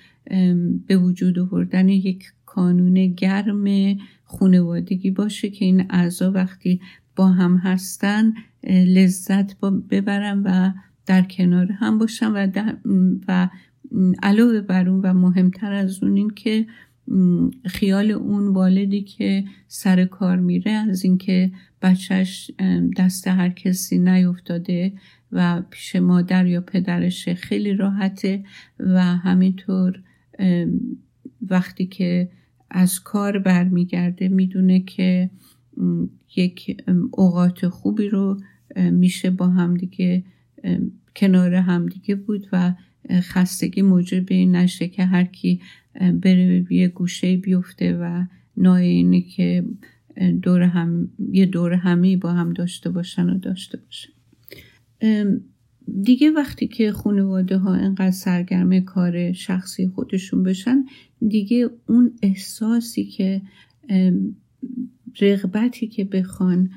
به 0.86 0.96
وجود 0.96 1.38
آوردن 1.38 1.88
یک 1.88 2.32
کانون 2.46 3.06
گرم 3.06 3.96
خونوادگی 4.24 5.10
باشه 5.10 5.50
که 5.50 5.64
این 5.64 5.86
اعضا 5.90 6.32
وقتی 6.32 6.80
با 7.16 7.28
هم 7.28 7.56
هستن 7.56 8.32
لذت 8.64 9.60
ببرن 9.90 10.42
و 10.44 10.72
در 11.06 11.22
کنار 11.22 11.72
هم 11.72 11.98
باشن 11.98 12.32
و, 12.32 12.48
و 13.28 13.48
علاوه 14.22 14.60
بر 14.60 14.88
اون 14.88 15.00
و 15.00 15.12
مهمتر 15.12 15.72
از 15.72 16.02
اون 16.02 16.16
این 16.16 16.30
که 16.30 16.66
خیال 17.66 18.10
اون 18.10 18.48
والدی 18.48 19.02
که 19.02 19.44
سر 19.68 20.04
کار 20.04 20.36
میره 20.36 20.70
از 20.70 21.04
اینکه 21.04 21.52
بچهش 21.82 22.50
دست 22.96 23.28
هر 23.28 23.48
کسی 23.48 23.98
نیفتاده 23.98 24.92
و 25.32 25.62
پیش 25.70 25.96
مادر 25.96 26.46
یا 26.46 26.60
پدرش 26.60 27.28
خیلی 27.28 27.74
راحته 27.74 28.44
و 28.78 29.02
همینطور 29.02 30.02
وقتی 31.50 31.86
که 31.86 32.30
از 32.70 33.00
کار 33.00 33.38
برمیگرده 33.38 34.28
می‌دونه 34.28 34.80
که 34.80 35.30
یک 36.36 36.82
اوقات 37.10 37.68
خوبی 37.68 38.08
رو 38.08 38.40
میشه 38.76 39.30
با 39.30 39.48
همدیگه 39.48 40.24
کنار 41.16 41.54
همدیگه 41.54 42.14
بود 42.14 42.46
و 42.52 42.74
خستگی 43.10 43.82
موجب 43.82 44.24
این 44.28 44.56
نشه 44.56 44.88
که 44.88 45.04
هر 45.04 45.24
کی 45.24 45.60
بره 45.94 46.66
یه 46.70 46.88
گوشه 46.88 47.36
بیفته 47.36 47.96
و 47.96 48.24
نای 48.56 48.86
اینه 48.86 49.20
که 49.20 49.64
دور 50.42 50.62
هم 50.62 51.10
یه 51.32 51.46
دور 51.46 51.72
همی 51.72 52.16
با 52.16 52.32
هم 52.32 52.52
داشته 52.52 52.90
باشن 52.90 53.30
و 53.30 53.38
داشته 53.38 53.78
باشن. 53.78 54.12
دیگه 56.02 56.30
وقتی 56.30 56.66
که 56.66 56.92
خانواده 56.92 57.58
ها 57.58 57.74
انقدر 57.74 58.10
سرگرم 58.10 58.80
کار 58.80 59.32
شخصی 59.32 59.88
خودشون 59.88 60.42
بشن 60.42 60.84
دیگه 61.28 61.70
اون 61.86 62.12
احساسی 62.22 63.04
که 63.04 63.42
رغبتی 65.20 65.86
که 65.86 66.04
بخوان 66.04 66.70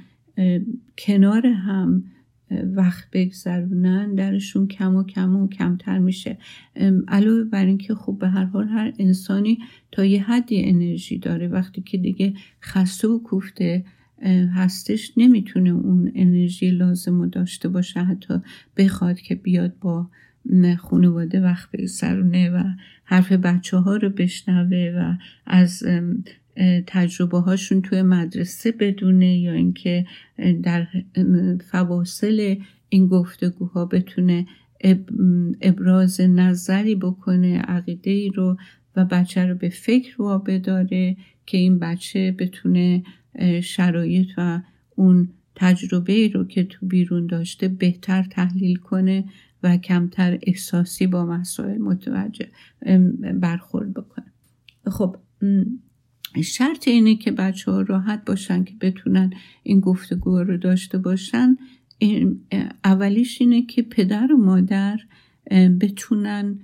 کنار 0.97 1.47
هم 1.47 2.03
وقت 2.51 3.07
بگذرونن 3.13 4.15
درشون 4.15 4.67
کم 4.67 4.95
و 4.95 5.03
کم 5.03 5.35
و 5.35 5.47
کمتر 5.47 5.99
میشه. 5.99 6.37
علاوه 7.07 7.43
بر 7.43 7.65
اینکه 7.65 7.95
خب 7.95 8.17
به 8.19 8.29
هر 8.29 8.45
حال 8.45 8.67
هر 8.67 8.93
انسانی 8.99 9.59
تا 9.91 10.05
یه 10.05 10.23
حدی 10.23 10.63
انرژی 10.63 11.17
داره 11.17 11.47
وقتی 11.47 11.81
که 11.81 11.97
دیگه 11.97 12.33
خسته 12.61 13.07
و 13.07 13.19
کوفته 13.19 13.85
هستش 14.55 15.13
نمی‌تونه 15.17 15.69
اون 15.69 16.11
انرژی 16.15 16.71
لازم 16.71 17.21
رو 17.21 17.27
داشته 17.27 17.69
باشه 17.69 17.99
حتی 17.99 18.33
بخواد 18.77 19.19
که 19.19 19.35
بیاد 19.35 19.79
با 19.79 20.09
خانواده 20.77 21.41
وقت 21.41 21.71
بگذرونه 21.71 22.49
و 22.49 22.63
حرف 23.03 23.31
بچه 23.31 23.77
ها 23.77 23.95
رو 23.95 24.09
بشنوه 24.09 24.93
و 24.97 25.13
از 25.45 25.83
تجربه 26.87 27.39
هاشون 27.39 27.81
توی 27.81 28.01
مدرسه 28.01 28.71
بدونه 28.71 29.37
یا 29.37 29.53
اینکه 29.53 30.05
در 30.63 30.87
فواصل 31.71 32.55
این 32.89 33.07
گفتگوها 33.07 33.85
بتونه 33.85 34.45
ابراز 35.61 36.21
نظری 36.21 36.95
بکنه 36.95 37.59
عقیده 37.59 38.11
ای 38.11 38.29
رو 38.29 38.57
و 38.95 39.05
بچه 39.05 39.45
رو 39.45 39.55
به 39.55 39.69
فکر 39.69 40.21
وابداره 40.21 41.17
که 41.45 41.57
این 41.57 41.79
بچه 41.79 42.31
بتونه 42.31 43.03
شرایط 43.63 44.27
و 44.37 44.61
اون 44.95 45.29
تجربه 45.55 46.13
ای 46.13 46.29
رو 46.29 46.43
که 46.43 46.63
تو 46.63 46.85
بیرون 46.85 47.27
داشته 47.27 47.67
بهتر 47.67 48.23
تحلیل 48.23 48.75
کنه 48.75 49.25
و 49.63 49.77
کمتر 49.77 50.39
احساسی 50.43 51.07
با 51.07 51.25
مسائل 51.25 51.77
متوجه 51.77 52.47
برخورد 53.33 53.93
بکنه. 53.93 54.25
خب 54.87 55.15
شرط 56.43 56.87
اینه 56.87 57.15
که 57.15 57.31
بچه 57.31 57.71
ها 57.71 57.81
راحت 57.81 58.25
باشن 58.25 58.63
که 58.63 58.73
بتونن 58.81 59.33
این 59.63 59.79
گفتگو 59.79 60.39
رو 60.39 60.57
داشته 60.57 60.97
باشن. 60.97 61.57
اولیش 62.83 63.41
اینه 63.41 63.61
که 63.61 63.81
پدر 63.81 64.31
و 64.31 64.37
مادر 64.37 64.99
بتونن 65.81 66.59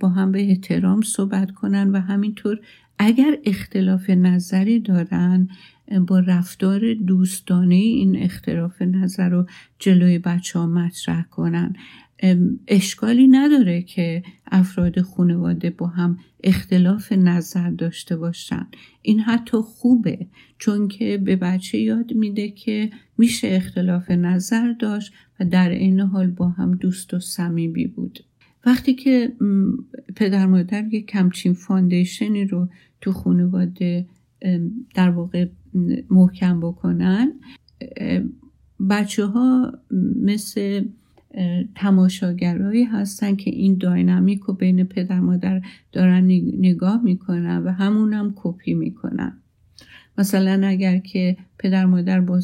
با 0.00 0.08
هم 0.08 0.32
به 0.32 0.42
احترام 0.42 1.02
صحبت 1.02 1.50
کنن 1.50 1.90
و 1.90 2.00
همینطور 2.00 2.60
اگر 2.98 3.38
اختلاف 3.44 4.10
نظری 4.10 4.80
دارن 4.80 5.48
با 6.06 6.18
رفتار 6.18 6.94
دوستانه 6.94 7.74
این 7.74 8.22
اختلاف 8.22 8.82
نظر 8.82 9.28
رو 9.28 9.46
جلوی 9.78 10.18
بچه 10.18 10.58
ها 10.58 10.66
مطرح 10.66 11.22
کنن. 11.22 11.76
اشکالی 12.68 13.28
نداره 13.28 13.82
که 13.82 14.22
افراد 14.46 15.00
خانواده 15.00 15.70
با 15.70 15.86
هم 15.86 16.18
اختلاف 16.44 17.12
نظر 17.12 17.70
داشته 17.70 18.16
باشن. 18.16 18.66
این 19.02 19.20
حتی 19.20 19.56
خوبه 19.56 20.26
چون 20.58 20.88
که 20.88 21.18
به 21.18 21.36
بچه 21.36 21.78
یاد 21.78 22.12
میده 22.12 22.50
که 22.50 22.90
میشه 23.18 23.48
اختلاف 23.50 24.10
نظر 24.10 24.72
داشت 24.72 25.12
و 25.40 25.44
در 25.44 25.70
این 25.70 26.00
حال 26.00 26.30
با 26.30 26.48
هم 26.48 26.74
دوست 26.74 27.14
و 27.14 27.20
صمیمی 27.20 27.86
بود. 27.86 28.24
وقتی 28.66 28.94
که 28.94 29.32
پدر 30.16 30.46
مادر 30.46 30.94
یک 30.94 31.06
کمچین 31.06 31.52
فاندیشنی 31.52 32.44
رو 32.44 32.68
تو 33.00 33.12
خانواده 33.12 34.06
در 34.94 35.10
واقع 35.10 35.46
محکم 36.10 36.60
بکنن 36.60 37.32
بچه 38.90 39.26
ها 39.26 39.72
مثل 40.22 40.84
تماشاگرایی 41.74 42.84
هستن 42.84 43.36
که 43.36 43.50
این 43.50 43.78
داینامیک 43.78 44.40
رو 44.40 44.54
بین 44.54 44.84
پدر 44.84 45.20
مادر 45.20 45.62
دارن 45.92 46.24
نگاه 46.58 47.02
می‌کنن 47.02 47.62
و 47.62 47.70
همونم 47.70 48.32
کپی 48.36 48.74
می‌کنن. 48.74 49.38
مثلا 50.18 50.68
اگر 50.68 50.98
که 50.98 51.36
پدر 51.58 51.86
مادر 51.86 52.20
با 52.20 52.40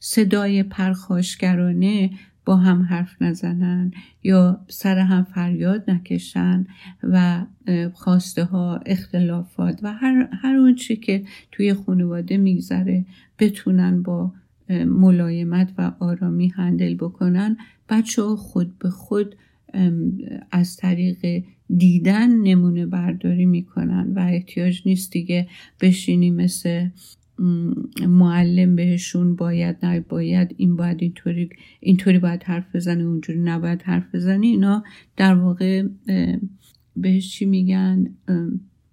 صدای 0.00 0.62
پرخاشگرانه 0.62 2.10
با 2.44 2.56
هم 2.56 2.82
حرف 2.82 3.22
نزنن 3.22 3.90
یا 4.22 4.64
سر 4.68 4.98
هم 4.98 5.24
فریاد 5.24 5.90
نکشن 5.90 6.66
و 7.02 7.46
خواسته 7.92 8.44
ها 8.44 8.80
اختلافات 8.86 9.80
و 9.82 9.92
هر, 9.92 10.28
هر 10.42 10.56
اون 10.56 10.74
چی 10.74 10.96
که 10.96 11.24
توی 11.52 11.74
خانواده 11.74 12.36
میگذره 12.36 13.04
بتونن 13.38 14.02
با 14.02 14.32
ملایمت 14.70 15.72
و 15.78 15.92
آرامی 16.00 16.48
هندل 16.48 16.94
بکنن 16.94 17.56
بچه 17.88 18.22
ها 18.22 18.36
خود 18.36 18.78
به 18.78 18.90
خود 18.90 19.36
از 20.50 20.76
طریق 20.76 21.44
دیدن 21.76 22.30
نمونه 22.30 22.86
برداری 22.86 23.46
می‌کنن 23.46 24.12
و 24.16 24.18
احتیاج 24.18 24.82
نیست 24.86 25.12
دیگه 25.12 25.48
بشینی 25.80 26.30
مثل 26.30 26.88
معلم 28.08 28.76
بهشون 28.76 29.36
باید 29.36 29.76
نه 29.82 30.00
باید 30.00 30.54
این 30.56 30.76
باید 30.76 31.02
اینطوری 31.02 31.50
اینطوری 31.80 32.18
باید 32.18 32.42
حرف 32.42 32.76
بزنی 32.76 33.02
اونجوری 33.02 33.38
نباید 33.38 33.82
حرف 33.82 34.14
بزنی. 34.14 34.46
اینا 34.46 34.84
در 35.16 35.34
واقع 35.34 35.82
بهش 36.96 37.32
چی 37.32 37.46
میگن؟ 37.46 38.06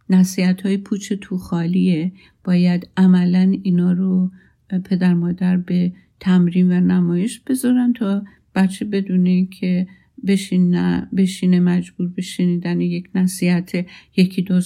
نصیحت 0.10 0.62
های 0.62 0.78
پوچ 0.78 1.14
تو 1.14 1.38
خالیه. 1.38 2.12
باید 2.44 2.90
عملا 2.98 3.58
اینا 3.64 3.92
رو 3.92 4.32
پدر 4.84 5.14
مادر 5.14 5.58
به 5.58 5.94
تمرین 6.20 6.72
و 6.72 6.80
نمایش 6.80 7.40
بذارن 7.40 7.94
تا 7.94 8.24
بچه 8.56 8.86
بدونه 8.86 9.46
که 9.46 9.88
بشینه, 10.28 11.10
بشینه 11.18 11.60
مجبور 11.60 12.08
به 12.08 12.22
شنیدن 12.22 12.82
یک 12.82 13.10
نصیحت 13.16 13.86
یکی 14.18 14.42
دو, 14.42 14.62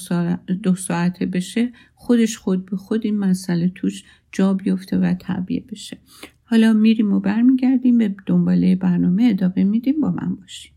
دو 0.64 0.76
ساعته 0.76 1.26
بشه 1.26 1.72
خودش 1.96 2.38
خود 2.38 2.66
به 2.66 2.78
خود 2.78 3.06
این 3.06 3.18
مسئله 3.18 3.72
توش 3.76 4.04
جا 4.32 4.54
بیفته 4.54 4.98
و 4.98 5.14
تعبیه 5.14 5.64
بشه. 5.72 5.98
حالا 6.44 6.74
میریم 6.74 7.14
و 7.14 7.20
برمیگردیم 7.20 7.98
به 7.98 8.16
دنباله 8.26 8.76
برنامه 8.76 9.24
ادامه 9.24 9.64
میدیم. 9.64 10.02
با 10.02 10.12
من 10.12 10.36
باشیم 10.36 10.74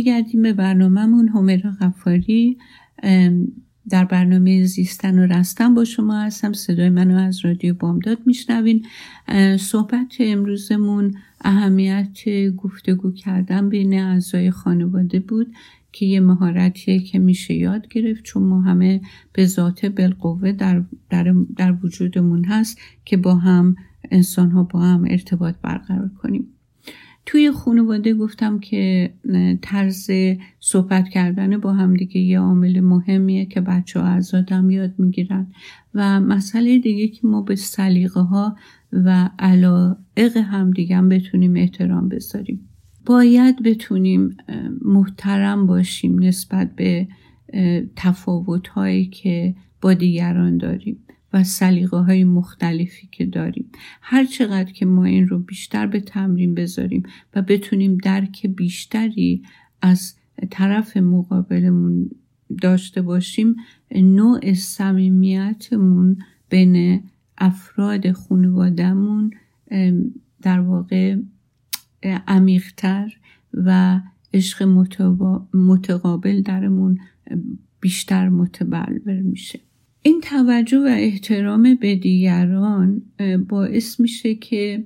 برمیگردیم 0.00 0.42
به 0.42 0.52
برنامهمون. 0.52 1.28
همرا 1.28 1.70
غفاری 1.80 2.58
در 3.90 4.04
برنامه 4.04 4.64
زیستن 4.64 5.18
و 5.18 5.26
رستن 5.26 5.74
با 5.74 5.84
شما 5.84 6.20
هستم. 6.20 6.52
صدای 6.52 6.90
منو 6.90 7.16
از 7.18 7.44
رادیو 7.44 7.74
بامداد 7.74 8.18
میشنوین. 8.26 8.86
صحبت 9.58 10.16
امروزمون 10.20 11.14
اهمیت 11.40 12.18
گفتگو 12.56 13.12
کردن 13.12 13.68
بین 13.68 14.00
اعضای 14.00 14.50
خانواده 14.50 15.20
بود 15.20 15.54
که 15.92 16.06
یه 16.06 16.20
مهارتیه 16.20 16.98
که 16.98 17.18
میشه 17.18 17.54
یاد 17.54 17.88
گرفت 17.88 18.24
چون 18.24 18.42
ما 18.42 18.60
همه 18.60 19.00
به 19.32 19.46
ذات 19.46 19.86
بالقوه 19.86 20.52
در, 20.52 20.82
در, 21.10 21.34
در 21.56 21.76
وجودمون 21.82 22.44
هست 22.44 22.78
که 23.04 23.16
با 23.16 23.34
هم 23.34 23.76
انسان 24.10 24.50
ها 24.50 24.62
با 24.62 24.80
هم 24.80 25.04
ارتباط 25.10 25.54
برقرار 25.62 26.10
کنیم. 26.22 26.59
توی 27.26 27.50
خانواده 27.50 28.14
گفتم 28.14 28.58
که 28.58 29.12
طرز 29.62 30.10
صحبت 30.60 31.08
کردن 31.08 31.58
با 31.58 31.72
همدیگه 31.72 32.20
یه 32.20 32.40
عامل 32.40 32.80
مهمیه 32.80 33.46
که 33.46 33.60
بچه 33.60 34.00
ها 34.00 34.06
از 34.06 34.34
آدم 34.34 34.70
یاد 34.70 34.94
می‌گیرن. 34.98 35.46
و 35.94 36.20
مسئله 36.20 36.78
دیگه 36.78 37.08
که 37.08 37.26
ما 37.26 37.42
به 37.42 37.54
سلیقه 37.56 38.20
ها 38.20 38.56
و 38.92 39.30
علائق 39.38 40.36
همدیگه 40.36 40.96
هم 40.96 41.08
بتونیم 41.08 41.56
احترام 41.56 42.08
بذاریم. 42.08 42.68
باید 43.06 43.62
بتونیم 43.62 44.36
محترم 44.84 45.66
باشیم 45.66 46.22
نسبت 46.22 46.76
به 46.76 47.08
تفاوت 47.96 48.68
هایی 48.68 49.06
که 49.06 49.54
با 49.82 49.94
دیگران 49.94 50.56
داریم. 50.56 50.98
و 51.32 51.44
سلیقه 51.44 51.96
های 51.96 52.24
مختلفی 52.24 53.08
که 53.12 53.26
داریم. 53.26 53.70
هر 54.02 54.24
چقدر 54.24 54.72
که 54.72 54.86
ما 54.86 55.04
این 55.04 55.28
رو 55.28 55.38
بیشتر 55.38 55.86
به 55.86 56.00
تمرین 56.00 56.54
بذاریم 56.54 57.02
و 57.34 57.42
بتونیم 57.42 57.96
درک 57.96 58.46
بیشتری 58.46 59.42
از 59.82 60.14
طرف 60.50 60.96
مقابلمون 60.96 62.10
داشته 62.62 63.02
باشیم 63.02 63.56
نوع 63.94 64.54
صمیمیتمون 64.54 66.16
بین 66.48 67.02
افراد 67.38 68.12
خانوادهمون 68.12 69.30
در 70.42 70.60
واقع 70.60 71.16
عمیقتر 72.26 73.16
و 73.54 74.00
عشق 74.34 74.62
متقابل 75.54 76.42
درمون 76.42 76.98
بیشتر 77.80 78.28
متبلور 78.28 79.20
میشه. 79.20 79.60
این 80.02 80.20
توجه 80.24 80.78
و 80.78 80.88
احترام 80.90 81.74
به 81.74 81.96
دیگران 81.96 83.02
باعث 83.48 84.00
میشه 84.00 84.34
که 84.34 84.84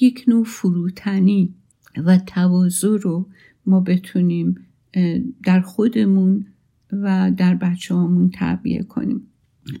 یک 0.00 0.24
نوع 0.28 0.44
فروتنی 0.44 1.54
و 1.96 2.18
تواضع 2.18 2.88
رو 2.88 3.28
ما 3.66 3.80
بتونیم 3.80 4.54
در 5.44 5.60
خودمون 5.60 6.46
و 6.92 7.32
در 7.36 7.54
بچه 7.54 7.94
هامون 7.94 8.30
تعبیه 8.30 8.82
کنیم. 8.82 9.22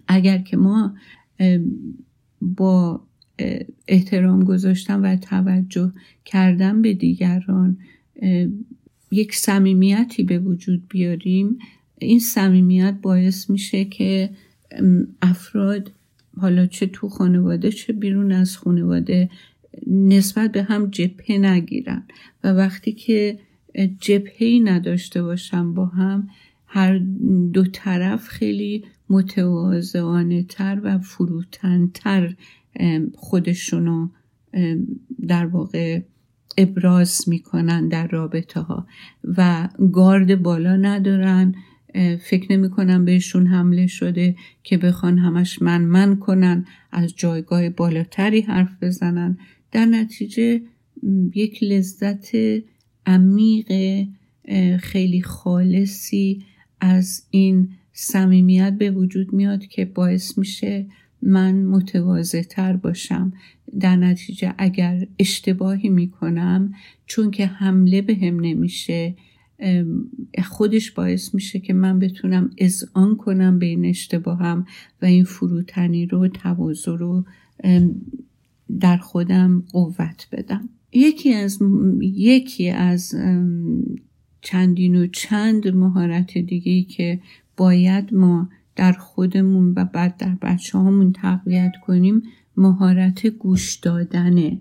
اگر 0.08 0.38
که 0.38 0.56
ما 0.56 0.94
با 2.40 3.00
احترام 3.88 4.44
گذاشتن 4.44 5.00
و 5.00 5.16
توجه 5.16 5.92
کردن 6.24 6.82
به 6.82 6.94
دیگران 6.94 7.78
یک 9.10 9.34
صمیمیتی 9.34 10.22
به 10.22 10.38
وجود 10.38 10.88
بیاریم 10.88 11.58
این 11.98 12.18
صمیمیت 12.18 12.94
باعث 13.02 13.50
میشه 13.50 13.84
که 13.84 14.30
افراد 15.22 15.92
حالا 16.40 16.66
چه 16.66 16.86
تو 16.86 17.08
خانواده 17.08 17.70
چه 17.70 17.92
بیرون 17.92 18.32
از 18.32 18.56
خانواده 18.56 19.30
نسبت 19.86 20.52
به 20.52 20.62
هم 20.62 20.90
جبهه 20.90 21.38
نگیرن. 21.38 22.02
و 22.44 22.52
وقتی 22.52 22.92
که 22.92 23.38
جبهه 24.00 24.60
نداشته 24.64 25.22
باشن 25.22 25.74
با 25.74 25.86
هم 25.86 26.28
هر 26.66 26.98
دو 27.52 27.64
طرف 27.64 28.28
خیلی 28.28 28.84
متواضعانه 29.10 30.42
تر 30.42 30.80
و 30.82 30.98
فروتنتر 30.98 32.34
خودشونو 33.14 34.08
در 35.28 35.46
واقع 35.46 36.00
ابراز 36.58 37.28
می‌کنن 37.28 37.88
در 37.88 38.06
رابطه 38.06 38.60
ها 38.60 38.86
و 39.24 39.68
گارد 39.92 40.42
بالا 40.42 40.76
ندارن 40.76 41.54
فکر 42.20 42.52
نمی 42.52 42.70
کنم 42.70 43.04
بهشون 43.04 43.46
حمله 43.46 43.86
شده 43.86 44.36
که 44.62 44.78
بخوان 44.78 45.18
همش 45.18 45.62
من 45.62 45.82
من 45.82 46.16
کنن 46.16 46.66
از 46.92 47.16
جایگاه 47.16 47.68
بالاتری 47.68 48.40
حرف 48.40 48.82
بزنن. 48.82 49.38
در 49.72 49.84
نتیجه 49.84 50.60
یک 51.34 51.62
لذت 51.62 52.36
عمیق 53.06 53.72
خیلی 54.80 55.22
خالصی 55.22 56.44
از 56.80 57.26
این 57.30 57.68
صمیمیت 57.92 58.72
به 58.78 58.90
وجود 58.90 59.32
میاد 59.32 59.66
که 59.66 59.84
باعث 59.84 60.38
میشه 60.38 60.86
من 61.22 61.64
متواضع 61.64 62.42
تر 62.42 62.76
باشم. 62.76 63.32
در 63.80 63.96
نتیجه 63.96 64.54
اگر 64.58 65.06
اشتباهی 65.18 65.88
می‌کنم 65.88 66.74
چون 67.06 67.30
که 67.30 67.46
حمله 67.46 68.02
به 68.02 68.30
نمیشه 68.30 69.14
خودش 70.44 70.90
باعث 70.90 71.34
میشه 71.34 71.58
که 71.58 71.72
من 71.72 71.98
بتونم 71.98 72.50
اذعان 72.58 73.16
کنم 73.16 73.58
به 73.58 73.66
این 73.66 73.84
اشتباهم 73.84 74.66
و 75.02 75.06
این 75.06 75.24
فروتنی 75.24 76.06
رو 76.06 76.28
تواضع 76.28 76.96
رو 76.96 77.24
در 78.80 78.96
خودم 78.96 79.64
قوت 79.72 80.28
بدم. 80.32 80.68
یکی 80.92 81.34
از 81.34 81.58
یکی 82.00 82.70
از 82.70 83.14
چندین 84.40 84.96
و 84.96 85.06
چند 85.06 85.68
مهارت 85.68 86.38
دیگه 86.38 86.82
که 86.82 87.20
باید 87.56 88.14
ما 88.14 88.48
در 88.76 88.92
خودمون 88.92 89.72
و 89.76 89.84
بعد 89.84 90.16
در 90.16 90.34
بچه 90.42 90.78
هامون 90.78 91.12
تقویت 91.12 91.72
کنیم 91.86 92.22
مهارت 92.56 93.26
گوش 93.26 93.74
دادنه. 93.74 94.60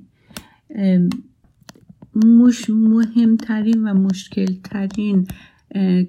مش 2.15 2.69
مهمترین 2.69 3.87
و 3.87 3.93
مشکلترین 3.93 5.27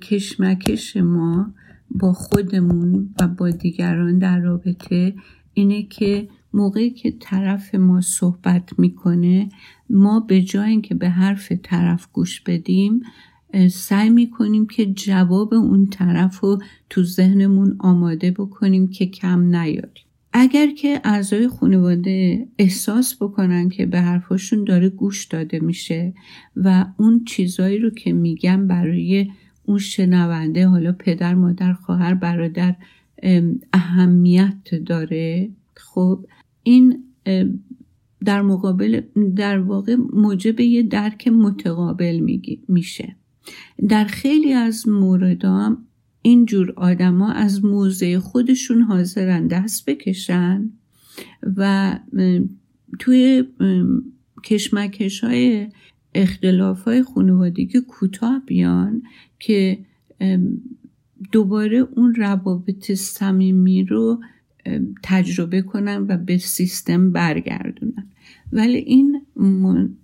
کشمکش 0.03 0.97
ما 0.97 1.55
با 1.91 2.13
خودمون 2.13 3.15
و 3.21 3.29
با 3.29 3.51
دیگران 3.51 4.19
در 4.19 4.39
رابطه 4.39 5.15
اینه 5.55 5.83
که 5.83 6.29
موقعی 6.53 6.91
که 6.91 7.15
طرف 7.21 7.75
ما 7.75 8.01
صحبت 8.01 8.79
می‌کنه 8.79 9.49
ما 9.91 10.21
به 10.21 10.43
جای 10.43 10.71
اینکه 10.71 10.95
به 10.95 11.09
حرف 11.09 11.53
طرف 11.63 12.09
گوش 12.13 12.41
بدیم 12.41 13.01
سعی 13.71 14.11
می‌کنیم 14.11 14.67
که 14.67 14.87
جواب 14.87 15.55
اون 15.55 15.87
طرف 15.87 16.41
رو 16.41 16.63
تو 16.91 17.05
ذهنمون 17.05 17.77
آماده 17.79 18.31
بکنیم 18.31 18.89
که 18.89 19.07
کم 19.07 19.41
نیاریم 19.41 20.06
اگر 20.39 20.71
که 20.71 21.01
اعضای 21.05 21.49
خانواده 21.49 22.49
احساس 22.59 23.17
بکنن 23.23 23.69
که 23.69 23.87
به 23.87 24.01
حرفاشون 24.01 24.65
داره 24.65 24.89
گوش 24.89 25.25
داده 25.25 25.61
میشه 25.61 26.15
و 26.57 26.87
اون 26.97 27.25
چیزایی 27.25 27.79
رو 27.79 27.91
که 27.91 28.13
میگم 28.13 28.67
برای 28.67 29.31
اون 29.65 29.79
شنونده 29.79 30.67
حالا 30.67 30.93
پدر 30.93 31.35
مادر 31.35 31.73
خواهر 31.73 32.15
برادر 32.15 32.77
اهمیت 33.73 34.75
داره 34.87 35.51
خب 35.75 36.27
این 36.63 37.05
در 38.25 38.43
مقابل 38.43 39.01
در 39.37 39.59
واقع 39.59 39.97
موجب 40.13 40.61
یه 40.61 40.83
درک 40.83 41.29
متقابل 41.29 42.39
میشه. 42.69 43.17
در 43.89 44.05
خیلی 44.05 44.53
از 44.53 44.89
موردام 44.89 45.86
اینجور 46.27 46.73
آدما 46.77 47.33
از 47.33 47.65
موزه 47.65 48.19
خودشون 48.19 48.83
حاضرن 48.83 49.47
دست 49.47 49.91
بکشن 49.91 50.71
و 51.57 51.99
توی 52.99 53.45
کشمکش 54.45 55.25
های 55.25 55.69
اختلاف 56.15 56.83
های 56.83 57.03
خانوادگی 57.03 57.81
کوتاه 57.81 58.43
بیان 58.47 59.03
که 59.39 59.79
دوباره 61.33 61.77
اون 61.77 62.15
روابط 62.15 62.93
صمیمی 62.93 63.85
رو 63.85 64.21
تجربه 65.03 65.63
کنن 65.63 66.07
و 66.09 66.17
به 66.17 66.39
سیستم 66.39 67.13
برگردونن. 67.13 68.07
ولی 68.53 68.77
این 68.77 69.27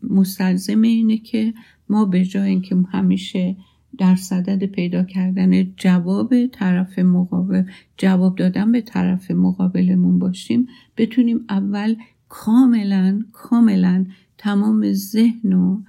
مستلزم 0.02 0.82
اینه 0.82 1.18
که 1.18 1.54
ما 1.88 2.04
به 2.04 2.24
جای 2.24 2.48
اینکه 2.48 2.76
همیشه 2.92 3.56
در 3.98 4.16
صدد 4.16 4.64
پیدا 4.64 5.02
کردن 5.02 5.74
جواب 5.76 6.46
طرف 6.46 6.98
مقابل 6.98 7.64
جواب 7.96 8.36
دادن 8.36 8.72
به 8.72 8.80
طرف 8.80 9.30
مقابلمون 9.30 10.18
باشیم 10.18 10.68
بتونیم 10.96 11.44
اول 11.48 11.96
کاملا 12.28 13.22
کاملا 13.32 14.06
تمام 14.38 14.92
ذهن 14.92 15.52
و 15.52 15.82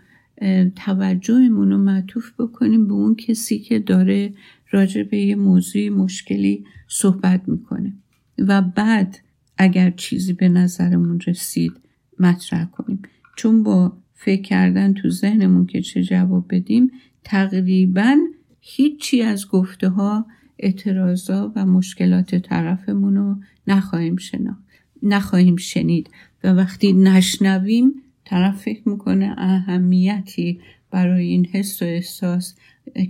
توجهمون 0.76 1.72
رو 1.72 1.78
معطوف 1.78 2.34
بکنیم 2.40 2.88
به 2.88 2.94
اون 2.94 3.16
کسی 3.16 3.60
که 3.60 3.80
داره 3.80 4.34
راجع 4.72 5.04
به 5.04 5.18
یه 5.18 5.36
موضوع 5.36 5.90
مشکلی 5.90 6.66
صحبت 6.88 7.50
می‌کنه. 7.50 7.94
و 8.38 8.62
بعد 8.62 9.18
اگر 9.58 9.92
چیزی 9.92 10.34
به 10.34 10.50
نظرمون 10.50 11.20
رسید 11.28 11.72
مطرح 12.20 12.66
کنیم. 12.66 13.02
چون 13.36 13.64
با 13.64 13.98
فکر 14.14 14.42
کردن 14.42 14.94
تو 14.94 15.10
ذهنمون 15.10 15.66
که 15.66 15.82
چه 15.82 16.04
جواب 16.04 16.46
بدیم 16.50 16.92
تقریبا 17.24 18.18
هیچی 18.62 19.22
از 19.22 19.48
گفته 19.48 19.90
ها 19.90 20.26
اعتراضا 20.60 21.54
و 21.56 21.66
مشکلات 21.66 22.36
طرفمون 22.36 23.16
رو 23.16 23.36
نخواهیم 23.68 24.18
شنا 24.18 24.58
نخواهیم 25.04 25.56
شنید. 25.56 26.10
و 26.44 26.54
وقتی 26.54 26.94
نشنویم 26.94 27.94
طرف 28.26 28.62
فکر 28.62 28.90
می‌کنه 28.90 29.36
اهمیتی 29.38 30.60
برای 30.92 31.28
این 31.28 31.46
حس 31.46 31.82
و 31.82 31.86
احساس 31.86 32.56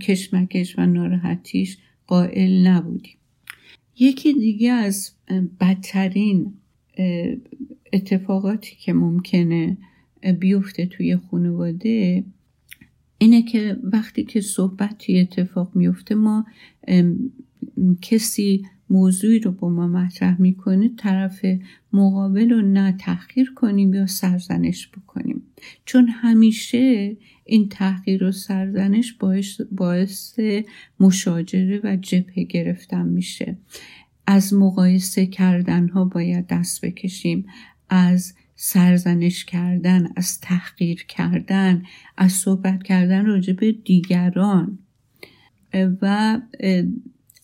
کشمکش 0.00 0.78
و 0.78 0.86
ناراحتیش 0.86 1.78
قائل 2.06 2.66
نبودیم. 2.66 3.16
یکی 3.98 4.32
دیگه 4.32 4.72
از 4.72 5.12
بدترین 5.60 6.54
اتفاقاتی 7.92 8.76
که 8.80 8.92
ممکنه 8.92 9.76
بیفته 10.40 10.86
توی 10.86 11.16
خانواده 11.16 12.24
اینه 13.18 13.42
که 13.42 13.76
وقتی 13.82 14.24
که 14.24 14.40
صحبتی 14.40 15.20
اتفاق 15.20 15.76
میفته 15.76 16.14
ما 16.14 16.46
کسی 18.02 18.66
موضوعی 18.90 19.38
رو 19.38 19.52
با 19.52 19.68
ما 19.68 19.86
مطرح 19.88 20.40
می‌کنه 20.40 20.90
طرف 20.96 21.44
مقابل 21.92 22.50
رو 22.50 22.62
نه 22.62 22.96
تحقیر 23.00 23.52
کنیم 23.54 23.94
یا 23.94 24.06
سرزنش 24.06 24.88
بکنیم. 24.88 25.42
چون 25.84 26.08
همیشه 26.08 27.16
این 27.44 27.68
تحقیر 27.68 28.24
و 28.24 28.32
سرزنش 28.32 29.12
باعث, 29.12 29.60
باعث 29.72 30.40
مشاجره 31.00 31.80
و 31.84 31.96
جبهه 31.96 32.44
گرفتن 32.44 33.06
میشه. 33.06 33.56
از 34.26 34.54
مقایسه 34.54 35.26
کردن 35.26 35.88
ها 35.88 36.04
باید 36.04 36.46
دست 36.46 36.84
بکشیم. 36.84 37.46
از 37.88 38.34
سرزنش 38.56 39.44
کردن 39.44 40.08
از 40.16 40.40
تحقیر 40.40 41.04
کردن 41.04 41.82
از 42.16 42.32
صحبت 42.32 42.82
کردن 42.82 43.26
راجع 43.26 43.52
به 43.52 43.72
دیگران. 43.72 44.78
و 46.02 46.40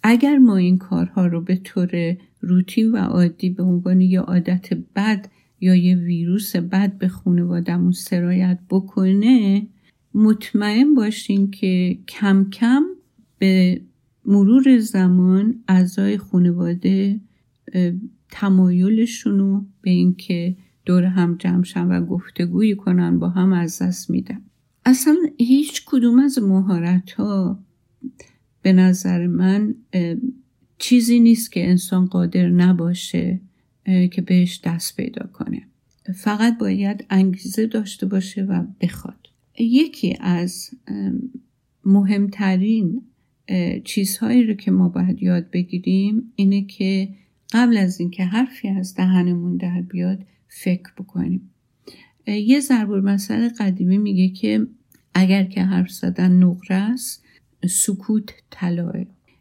اگر 0.03 0.39
ما 0.39 0.57
این 0.57 0.79
کارها 0.79 1.27
رو 1.27 1.41
به 1.41 1.57
طور 1.57 2.17
روتین 2.41 2.93
و 2.93 2.97
عادی 2.97 3.51
به 3.51 3.63
عنوان 3.63 4.01
یه 4.01 4.21
عادت 4.21 4.75
بد 4.97 5.29
یا 5.61 5.75
یه 5.75 5.97
ویروس 5.97 6.57
بد 6.57 6.99
به 6.99 7.09
خانوادهمون 7.09 7.93
سرایت 7.93 8.59
بکنه 8.71 9.67
مطمئن 10.15 10.95
باشین 10.95 11.51
که 11.51 11.99
کم 12.09 12.51
کم 12.51 12.83
به 13.39 13.81
مرور 14.25 14.79
زمان 14.79 15.65
اعضای 15.69 16.19
خانواده 16.19 17.21
تمایلشون 18.31 19.39
رو 19.39 19.65
به 19.83 19.91
اینکه 19.91 20.57
دور 20.85 21.05
هم 21.05 21.37
جمع 21.37 21.65
و 21.89 22.05
گفتگویی 22.05 22.77
کنن 22.77 23.19
با 23.19 23.29
هم 23.29 23.53
از 23.53 23.83
دست 23.83 24.11
میدن. 24.11 24.43
اصلا 24.85 25.17
هیچ 25.39 25.83
کدوم 25.87 26.19
از 26.19 26.39
مهارت 26.39 27.13
ها 27.13 27.59
به 28.63 28.73
نظر 28.73 29.27
من 29.27 29.75
چیزی 30.79 31.21
نیست 31.21 31.53
که 31.53 31.69
انسان 31.69 32.07
قادر 32.07 32.49
نباشه 32.49 33.41
که 33.85 34.23
بهش 34.27 34.61
دست 34.65 34.97
پیدا 34.97 35.27
کنه. 35.27 35.63
فقط 36.15 36.59
باید 36.59 37.07
انگیزه 37.11 37.67
داشته 37.67 38.07
باشه 38.07 38.43
و 38.43 38.65
بخواد. 38.81 39.27
یکی 39.59 40.17
از 40.21 40.71
مهمترین 41.85 43.03
چیزهایی 43.85 44.47
رو 44.47 44.55
که 44.55 44.71
ما 44.71 44.89
باید 44.89 45.23
یاد 45.23 45.51
بگیریم 45.51 46.33
اینه 46.37 46.63
که 46.63 47.09
قبل 47.53 47.77
از 47.77 48.01
اینکه 48.01 48.25
حرفی 48.25 48.69
از 48.69 48.95
دهنمون 48.95 49.57
در 49.57 49.81
بیاد 49.81 50.27
فکر 50.51 50.93
بکنیم. 50.99 51.51
یه 52.27 52.61
ضرب 52.61 52.93
مسئله 52.93 53.49
قدیمی 53.49 53.99
میگه 53.99 54.29
که 54.29 54.67
اگر 55.15 55.45
که 55.45 55.63
حرف 55.63 55.91
زدن 55.91 56.33
نقره 56.33 56.77
است 56.77 57.25
سکوت 57.69 58.33
طلاه 58.51 58.95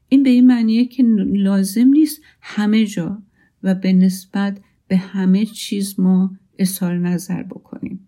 این 0.10 0.24
به 0.24 0.30
این 0.30 0.48
معنیه 0.48 0.86
که 0.86 1.04
لازم 1.28 1.88
نیست 1.88 2.22
همه 2.42 2.86
جا 2.86 3.22
و 3.64 3.76
به 3.76 3.94
نسبت 3.94 4.60
به 4.88 4.98
همه 4.98 5.46
چیز 5.46 6.00
ما 6.00 6.36
اظهار 6.60 6.98
نظر 6.98 7.44
بکنیم. 7.44 8.08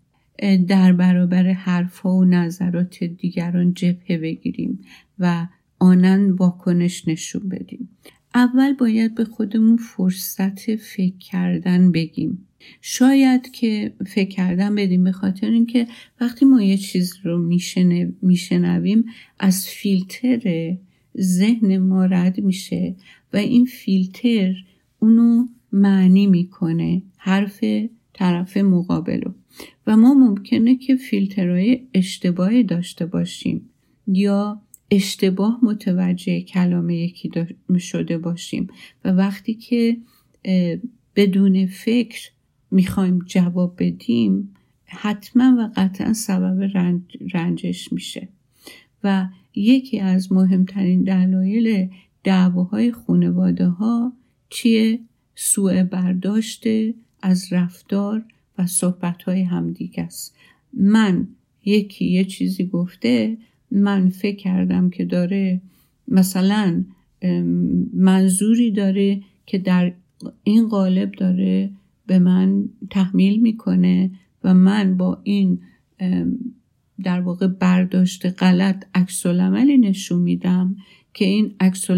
در 0.68 0.92
برابر 0.92 1.52
حرفها 1.52 2.16
و 2.16 2.24
نظرات 2.24 3.04
دیگران 3.04 3.74
جبهه 3.74 4.18
بگیریم 4.18 4.84
و 5.18 5.46
آنن 5.78 6.30
واکنش 6.30 7.08
نشون 7.08 7.48
بدیم. 7.48 7.88
اول 8.34 8.72
باید 8.72 9.14
به 9.14 9.24
خودمون 9.24 9.76
فرصت 9.76 10.76
فکر 10.76 11.18
کردن 11.18 11.92
بگیم. 11.92 12.46
شاید 12.80 13.50
که 13.50 13.92
فکر 14.06 14.28
کردن 14.28 14.74
بدیم 14.74 15.04
به 15.04 15.12
خاطر 15.12 15.50
اینکه 15.50 15.86
وقتی 16.20 16.44
ما 16.44 16.62
یه 16.62 16.76
چیز 16.76 17.14
رو 17.24 17.38
میشنویم 18.22 19.04
از 19.38 19.66
فیلتر 19.66 20.76
ذهن 21.20 21.78
ما 21.78 22.04
رد 22.04 22.40
میشه 22.40 22.94
و 23.32 23.36
این 23.36 23.64
فیلتر 23.64 24.54
اونو 24.98 25.46
معنی 25.72 26.26
می‌کنه 26.26 27.02
حرف 27.16 27.64
طرف 28.12 28.56
مقابلو 28.56 29.32
و 29.86 29.96
ما 29.96 30.14
ممکنه 30.14 30.76
که 30.76 30.96
فیلترهای 30.96 31.80
اشتباهی 31.94 32.64
داشته 32.64 33.06
باشیم 33.06 33.70
یا 34.06 34.62
اشتباه 34.90 35.58
متوجه 35.62 36.40
کلام 36.40 36.90
یکی 36.90 37.30
شده 37.78 38.18
باشیم. 38.18 38.66
و 39.04 39.08
وقتی 39.08 39.54
که 39.54 39.96
بدون 41.16 41.66
فکر 41.66 42.30
می‌خوایم 42.72 43.18
جواب 43.26 43.74
بدیم 43.78 44.54
حتما 44.84 45.56
و 45.58 45.70
قطعا 45.76 46.12
سبب 46.12 46.70
رنجش 47.34 47.92
میشه. 47.92 48.28
و 49.04 49.28
یکی 49.54 50.00
از 50.00 50.32
مهمترین 50.32 51.02
دلایل 51.02 51.88
دعواهای 52.24 52.92
خانواده 52.92 53.66
ها 53.66 54.12
چیه؟ 54.50 55.00
سوء 55.34 55.84
برداشت 55.84 56.64
از 57.22 57.52
رفتار 57.52 58.24
و 58.58 58.66
صحبت 58.66 59.22
های 59.22 59.42
همدیگه 59.42 60.02
است. 60.02 60.36
من 60.72 61.28
یکی 61.64 62.04
یه 62.04 62.24
چیزی 62.24 62.66
گفته 62.66 63.36
من 63.70 64.08
فکر 64.08 64.36
کردم 64.36 64.90
که 64.90 65.04
داره 65.04 65.60
مثلا 66.08 66.84
منظوری 67.92 68.70
داره 68.70 69.22
که 69.46 69.58
در 69.58 69.92
این 70.44 70.68
قالب 70.68 71.12
داره 71.12 71.70
به 72.06 72.18
من 72.18 72.68
تحمیل 72.90 73.40
می‌کنه 73.40 74.10
و 74.44 74.54
من 74.54 74.96
با 74.96 75.20
این 75.22 75.60
در 77.02 77.20
واقع 77.20 77.46
برداشت 77.46 78.42
غلط 78.42 78.84
عکس 78.94 79.26
نشون 79.26 80.22
میدم 80.22 80.76
که 81.14 81.24
این 81.24 81.54
عکس 81.60 81.90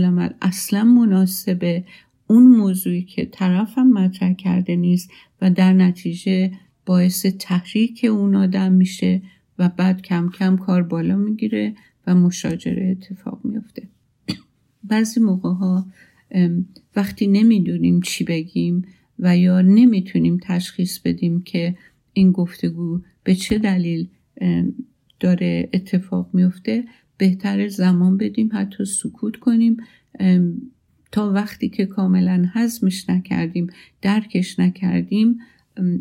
اصلا 0.42 0.84
مناسبه 0.84 1.84
اون 2.26 2.56
موضوعی 2.56 3.02
که 3.02 3.24
طرفم 3.24 3.86
مطرح 3.86 4.32
کرده 4.32 4.76
نیست 4.76 5.10
و 5.40 5.50
در 5.50 5.72
نتیجه 5.72 6.52
باعث 6.86 7.26
تحریک 7.26 8.06
اون 8.10 8.34
آدم 8.34 8.72
میشه 8.72 9.22
و 9.58 9.68
بعد 9.68 10.02
کم 10.02 10.28
کم 10.28 10.56
کار 10.56 10.82
بالا 10.82 11.16
می‌گیره 11.16 11.74
و 12.06 12.14
مشاجره 12.14 12.86
اتفاق 12.90 13.40
میفته 13.44 13.88
بعضی 14.84 15.20
موقع 15.20 15.50
ها 15.50 15.86
وقتی 16.96 17.26
نمی‌دونیم 17.26 18.00
چی 18.00 18.24
بگیم 18.24 18.84
و 19.18 19.36
یا 19.36 19.60
نمی‌تونیم 19.60 20.38
تشخیص 20.42 20.98
بدیم 20.98 21.42
که 21.42 21.76
این 22.12 22.32
گفتگو 22.32 23.00
به 23.24 23.34
چه 23.34 23.58
دلیل 23.58 24.08
داره 25.20 25.68
اتفاق 25.72 26.30
میفته 26.32 26.84
بهتر 27.18 27.68
زمان 27.68 28.16
بدیم 28.16 28.50
حتی 28.52 28.84
سکوت 28.84 29.36
کنیم. 29.36 29.76
تا 31.12 31.32
وقتی 31.32 31.68
که 31.68 31.86
کاملا 31.86 32.44
هضمش 32.52 33.10
نکردیم 33.10 33.66
درکش 34.02 34.58
نکردیم 34.58 35.38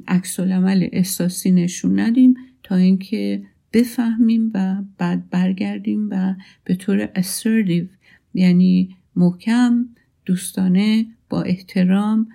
عکس 0.08 0.40
عمل 0.40 0.88
احساسی 0.92 1.52
نشون 1.52 2.00
ندیم 2.00 2.36
تا 2.64 2.76
اینکه 2.76 3.44
بفهمیم 3.74 4.52
و 4.54 4.84
بعد 4.98 5.30
برگردیم 5.30 6.08
و 6.12 6.36
به 6.64 6.76
طور 6.76 7.06
assertive 7.06 7.88
یعنی 8.34 8.96
محکم 9.16 9.86
دوستانه 10.26 11.06
با 11.30 11.42
احترام 11.42 12.28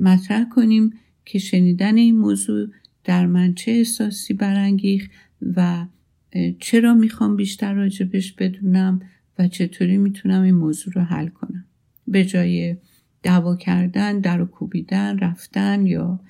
مطرح 0.00 0.48
کنیم 0.48 0.92
که 1.24 1.38
شنیدن 1.38 1.96
این 1.96 2.16
موضوع 2.16 2.68
در 3.04 3.26
من 3.26 3.54
چه 3.54 3.70
احساسی 3.70 4.34
برانگیخ 4.34 5.08
و 5.56 5.86
چرا 6.58 6.94
می‌خوام 6.94 7.36
بیشتر 7.36 7.74
راجبش 7.74 8.32
بدونم 8.32 9.00
و 9.38 9.48
چطوری 9.48 9.98
می‌تونم 9.98 10.42
این 10.42 10.54
موضوع 10.54 10.94
رو 10.94 11.02
حل 11.02 11.28
کنم. 11.28 11.64
به 12.08 12.24
جای 12.24 12.76
دعوا 13.22 13.56
کردن 13.56 14.20
در 14.20 14.40
و 14.40 14.46
کوبیدن 14.46 15.18
رفتن 15.18 15.86
یا 15.86 16.20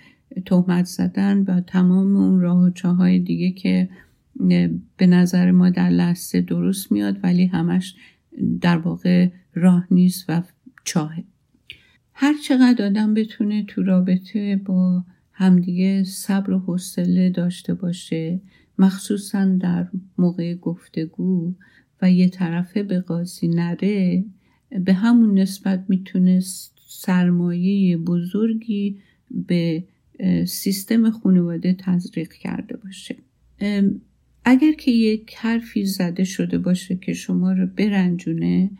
تهمت 0.46 0.84
زدن 0.84 1.38
و 1.38 1.60
تمام 1.60 2.16
اون 2.16 2.40
راه 2.40 2.62
و 2.62 2.70
چاهای 2.70 3.18
دیگه 3.18 3.50
که 3.50 3.88
به 4.96 5.06
نظر 5.06 5.50
ما 5.50 5.70
در 5.70 5.90
لحظه 5.90 6.40
درست 6.40 6.92
میاد 6.92 7.20
ولی 7.22 7.46
همش 7.46 7.94
در 8.60 8.78
واقع 8.78 9.28
راه 9.54 9.86
نیست 9.90 10.24
و 10.28 10.42
چاهه. 10.84 11.24
هر 12.22 12.34
چقدر 12.44 12.86
آدم 12.86 13.14
بتونه 13.14 13.64
تو 13.64 13.82
رابطه 13.82 14.56
با 14.56 15.04
همدیگه 15.32 16.04
صبر 16.04 16.50
و 16.50 16.58
حوصله 16.58 17.30
داشته 17.30 17.74
باشه 17.74 18.40
مخصوصا 18.78 19.44
در 19.44 19.88
موقع 20.18 20.54
گفتگو 20.54 21.54
و 22.02 22.10
یه 22.10 22.28
طرفه 22.28 22.82
به 22.82 23.00
قاضی 23.00 23.48
نره 23.48 24.24
به 24.84 24.92
همون 24.92 25.38
نسبت 25.38 25.84
می‌تونه 25.88 26.40
سرمایه 26.88 27.96
بزرگی 27.96 28.98
به 29.30 29.84
سیستم 30.46 31.10
خانواده 31.10 31.76
تزریق 31.78 32.32
کرده 32.32 32.76
باشه. 32.76 33.16
اگر 34.44 34.72
که 34.72 34.90
یک 34.90 35.34
حرفی 35.36 35.86
زده 35.86 36.24
شده 36.24 36.58
باشه 36.58 36.96
که 36.96 37.12
شما 37.12 37.52
رو 37.52 37.66
برنجونه 37.66 38.70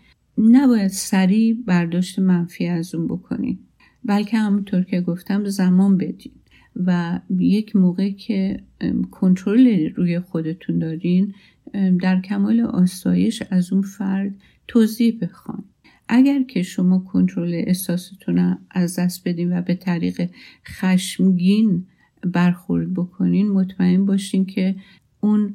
نباید 0.40 0.88
سریع 0.88 1.56
برداشت 1.66 2.18
منفی 2.18 2.66
از 2.66 2.94
اون 2.94 3.06
بکنین 3.06 3.58
بلکه 4.04 4.38
همونطور 4.38 4.82
که 4.82 5.00
گفتم 5.00 5.44
زمان 5.44 5.98
بدین. 5.98 6.32
و 6.76 7.20
یک 7.38 7.76
موقع 7.76 8.10
که 8.10 8.62
کنترل 9.10 9.90
روی 9.94 10.20
خودتون 10.20 10.78
دارین 10.78 11.34
در 12.00 12.20
کمال 12.20 12.60
آسایش 12.60 13.42
از 13.50 13.72
اون 13.72 13.82
فرد 13.82 14.34
توضیح 14.68 15.18
بخوان 15.22 15.64
اگر 16.08 16.42
که 16.42 16.62
شما 16.62 16.98
کنترل 16.98 17.54
احساستون 17.54 18.58
از 18.70 18.98
دست 18.98 19.28
بدین 19.28 19.58
و 19.58 19.62
به 19.62 19.74
طریق 19.74 20.30
خشمگین 20.66 21.86
برخورد 22.22 22.94
بکنین 22.94 23.48
مطمئن 23.50 24.06
باشین 24.06 24.46
که 24.46 24.76
اون 25.20 25.54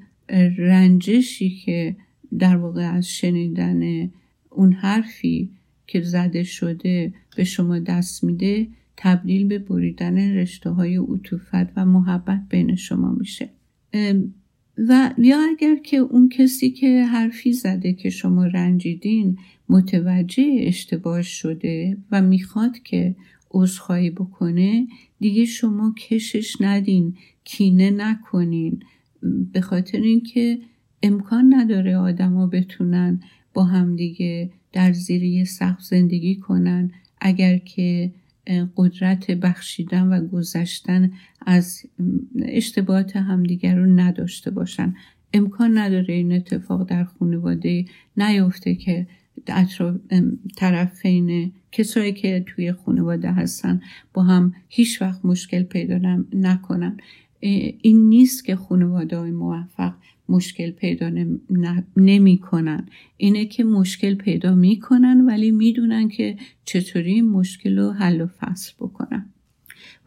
رنجشی 0.58 1.50
که 1.50 1.96
در 2.40 2.56
واقع 2.56 2.92
از 2.92 3.08
شنیدن 3.08 4.12
اون 4.56 4.74
حرفی 4.74 5.50
که 5.88 6.02
زده 6.02 6.44
شده 6.44 7.14
به 7.38 7.44
شما 7.44 7.80
دست 7.80 8.24
میده 8.24 8.68
تبدیل 8.98 9.48
به 9.48 9.60
بریدن 9.60 10.18
رشته 10.18 10.70
های 10.70 10.98
عطوفت 10.98 11.78
و 11.78 11.86
محبت 11.86 12.42
بین 12.50 12.76
شما 12.76 13.12
میشه. 13.12 13.50
و 14.78 15.14
یا 15.18 15.38
اگر 15.52 15.76
که 15.76 15.98
اون 15.98 16.30
کسی 16.30 16.70
که 16.70 17.06
حرفی 17.06 17.54
زده 17.54 17.94
که 17.94 18.10
شما 18.10 18.46
رنجیدین 18.46 19.38
متوجه 19.70 20.56
اشتباه 20.60 21.22
شده 21.22 21.98
و 22.12 22.22
می‌خواد 22.22 22.80
که 22.80 23.16
عذرخواهی 23.52 24.10
بکنه 24.10 24.88
دیگه 25.20 25.46
شما 25.46 25.96
کشش 26.10 26.62
ندین 26.62 27.16
کینه 27.44 27.92
نکنین. 27.92 28.80
به 29.54 29.62
خاطر 29.62 29.98
اینکه 29.98 30.60
امکان 31.04 31.54
نداره 31.54 31.98
آدما 31.98 32.48
بتونن 32.48 33.20
با 33.56 33.64
همدیگه 33.64 34.50
در 34.74 34.94
زیر 34.94 35.46
سقف 35.46 35.82
زندگی 35.82 36.36
کنن. 36.36 36.92
اگر 37.22 37.58
که 37.58 38.12
قدرت 38.78 39.32
بخشیدن 39.32 40.08
و 40.08 40.28
گذشتن 40.28 41.12
از 41.46 41.84
اشتباهات 42.42 43.16
همدیگر 43.16 43.76
رو 43.76 43.86
نداشته 43.86 44.52
باشن. 44.52 44.96
امکان 45.34 45.78
نداره 45.78 46.14
این 46.14 46.34
اتفاق 46.34 46.90
در 46.90 47.04
خانواده 47.04 47.86
نیفته 48.18 48.76
که 48.76 49.08
اطراف 49.48 49.96
طرفین 50.56 51.52
کسایی 51.72 52.14
که 52.14 52.46
توی 52.48 52.74
خانواده 52.74 53.32
هستن 53.32 53.82
با 54.14 54.24
هم 54.24 54.54
هیچ 54.70 55.02
وقت 55.02 55.26
مشکل 55.26 55.64
پیدا 55.64 56.24
نکنن. 56.34 56.98
این 57.82 58.10
نیست 58.10 58.46
که 58.46 58.56
خانواده 58.56 59.18
های 59.18 59.32
موفق 59.32 59.94
مشکل 60.30 60.72
پیدا 60.72 61.12
نمی 61.98 62.38
کنن 62.38 62.86
اینه 63.18 63.46
که 63.46 63.64
مشکل 63.64 64.16
پیدا 64.16 64.56
می‌کنن 64.56 65.26
ولی 65.26 65.52
می‌دونن 65.52 66.10
که 66.10 66.38
چطوری 66.66 67.14
این 67.14 67.30
مشکل 67.30 67.80
رو 67.80 67.92
حل 67.92 68.22
و 68.22 68.28
فصل 68.28 68.74
بکنن. 68.80 69.30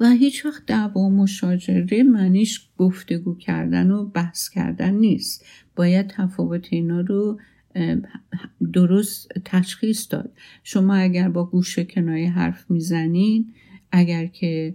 و 0.00 0.10
هیچ 0.10 0.46
وقت 0.46 0.66
دعوا 0.66 1.00
و 1.00 1.10
مشاجره 1.10 2.02
معنیش 2.02 2.68
گفتگو 2.78 3.34
کردن 3.34 3.90
و 3.90 4.04
بحث 4.04 4.48
کردن 4.48 4.94
نیست. 4.94 5.46
باید 5.76 6.06
تفاوت 6.06 6.66
اینا 6.70 7.00
رو 7.00 7.40
درست 8.72 9.32
تشخیص 9.44 10.06
داد. 10.10 10.32
شما 10.64 10.94
اگر 10.94 11.28
با 11.28 11.44
گوش 11.44 11.78
کنایه 11.78 12.30
حرف 12.30 12.70
می‌زنین 12.70 13.52
اگر 13.92 14.26
که 14.26 14.74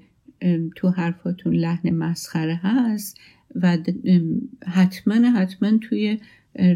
تو 0.75 0.89
حرفاتون 0.89 1.55
لحن 1.55 1.89
مسخره 1.89 2.59
هست 2.63 3.19
و 3.55 3.77
حتما 4.67 5.13
حتما 5.15 5.77
توی 5.77 6.19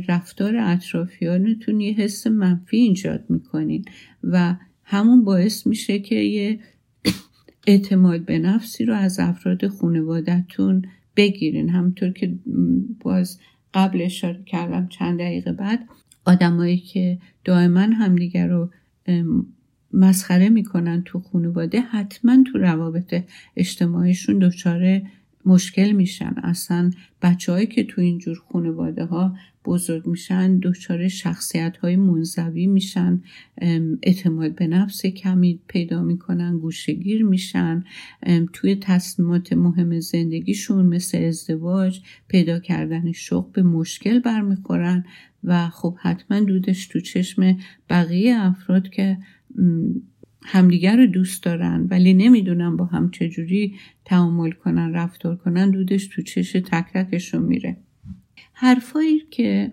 رفتار 0.08 0.56
اطرافیانتون 0.58 1.82
یه 1.82 1.94
حس 1.94 2.28
منفی 2.28 2.78
ایجاد 2.78 3.26
می‌کنین 3.30 3.86
و 4.24 4.56
همون 4.84 5.24
باعث 5.24 5.68
میشه 5.68 6.00
که 6.00 6.16
یه 6.16 6.60
اعتماد 7.68 8.26
به 8.26 8.40
نفسی 8.40 8.86
رو 8.86 8.94
از 8.94 9.20
افراد 9.20 9.68
خانوادهتون 9.68 10.86
بگیرین. 11.16 11.70
همونطور 11.70 12.12
که 12.12 12.36
باز 13.00 13.40
قبل 13.74 14.02
اشاره 14.02 14.44
کردم 14.46 14.88
چند 14.88 15.20
دقیقه 15.20 15.52
بعد 15.52 15.80
آدمایی 16.26 16.78
که 16.78 17.18
دائما 17.44 17.80
همدیگر 17.80 18.48
رو 18.48 18.72
مسخره 19.94 20.50
می‌کنن 20.50 21.02
تو 21.06 21.20
خانواده 21.20 21.82
حتما 21.82 22.44
تو 22.52 22.58
روابط 22.58 23.24
اجتماعیشون 23.56 24.40
دچار 24.40 25.02
مشکل 25.48 25.92
میشن. 25.92 26.36
اصلا 26.44 26.92
بچههایی 27.22 27.68
که 27.68 27.84
تو 27.84 28.02
اینجور 28.02 28.38
خانواده 28.52 29.06
ها 29.06 29.36
بزرگ 29.66 30.08
میشن 30.08 30.60
دچار 30.60 31.08
شخصیت 31.08 31.78
های 31.78 31.96
منزوی 31.96 32.68
میشن 32.68 33.22
اعتماد 34.04 34.56
به 34.56 34.68
نفس 34.68 35.06
کمی 35.06 35.60
پیدا 35.68 36.04
می‌کنن 36.04 36.58
گوشگیر 36.58 37.26
میشن. 37.26 37.84
توی 38.54 38.76
تصمیمات 38.76 39.54
مهم 39.54 40.00
زندگیشون 40.00 40.86
مثل 40.86 41.18
ازدواج 41.18 42.00
پیدا 42.28 42.60
کردن 42.60 43.12
شغل 43.12 43.52
به 43.52 43.64
مشکل 43.64 44.20
برمیخورن 44.20 45.06
و 45.44 45.70
خب 45.70 45.98
حتما 46.02 46.40
دودش 46.40 46.88
تو 46.88 47.00
چشم 47.00 47.58
بقیه 47.90 48.36
افراد 48.36 48.90
که 48.90 49.18
همدیگر 50.50 50.98
رو 50.98 51.06
دوست 51.08 51.44
دارن 51.44 51.88
ولی 51.90 52.14
نمی‌دونن 52.14 52.78
با 52.78 52.86
هم 52.86 53.12
چجوری 53.12 53.76
تعامل 54.06 54.52
کنن 54.52 54.94
رفتار 54.94 55.36
کنن. 55.36 55.72
دودش 55.72 56.08
تو 56.08 56.22
چش 56.22 56.52
تک 56.52 56.86
تکشون 56.94 57.44
میره. 57.44 57.78
حرفایی 58.54 59.20
که 59.32 59.72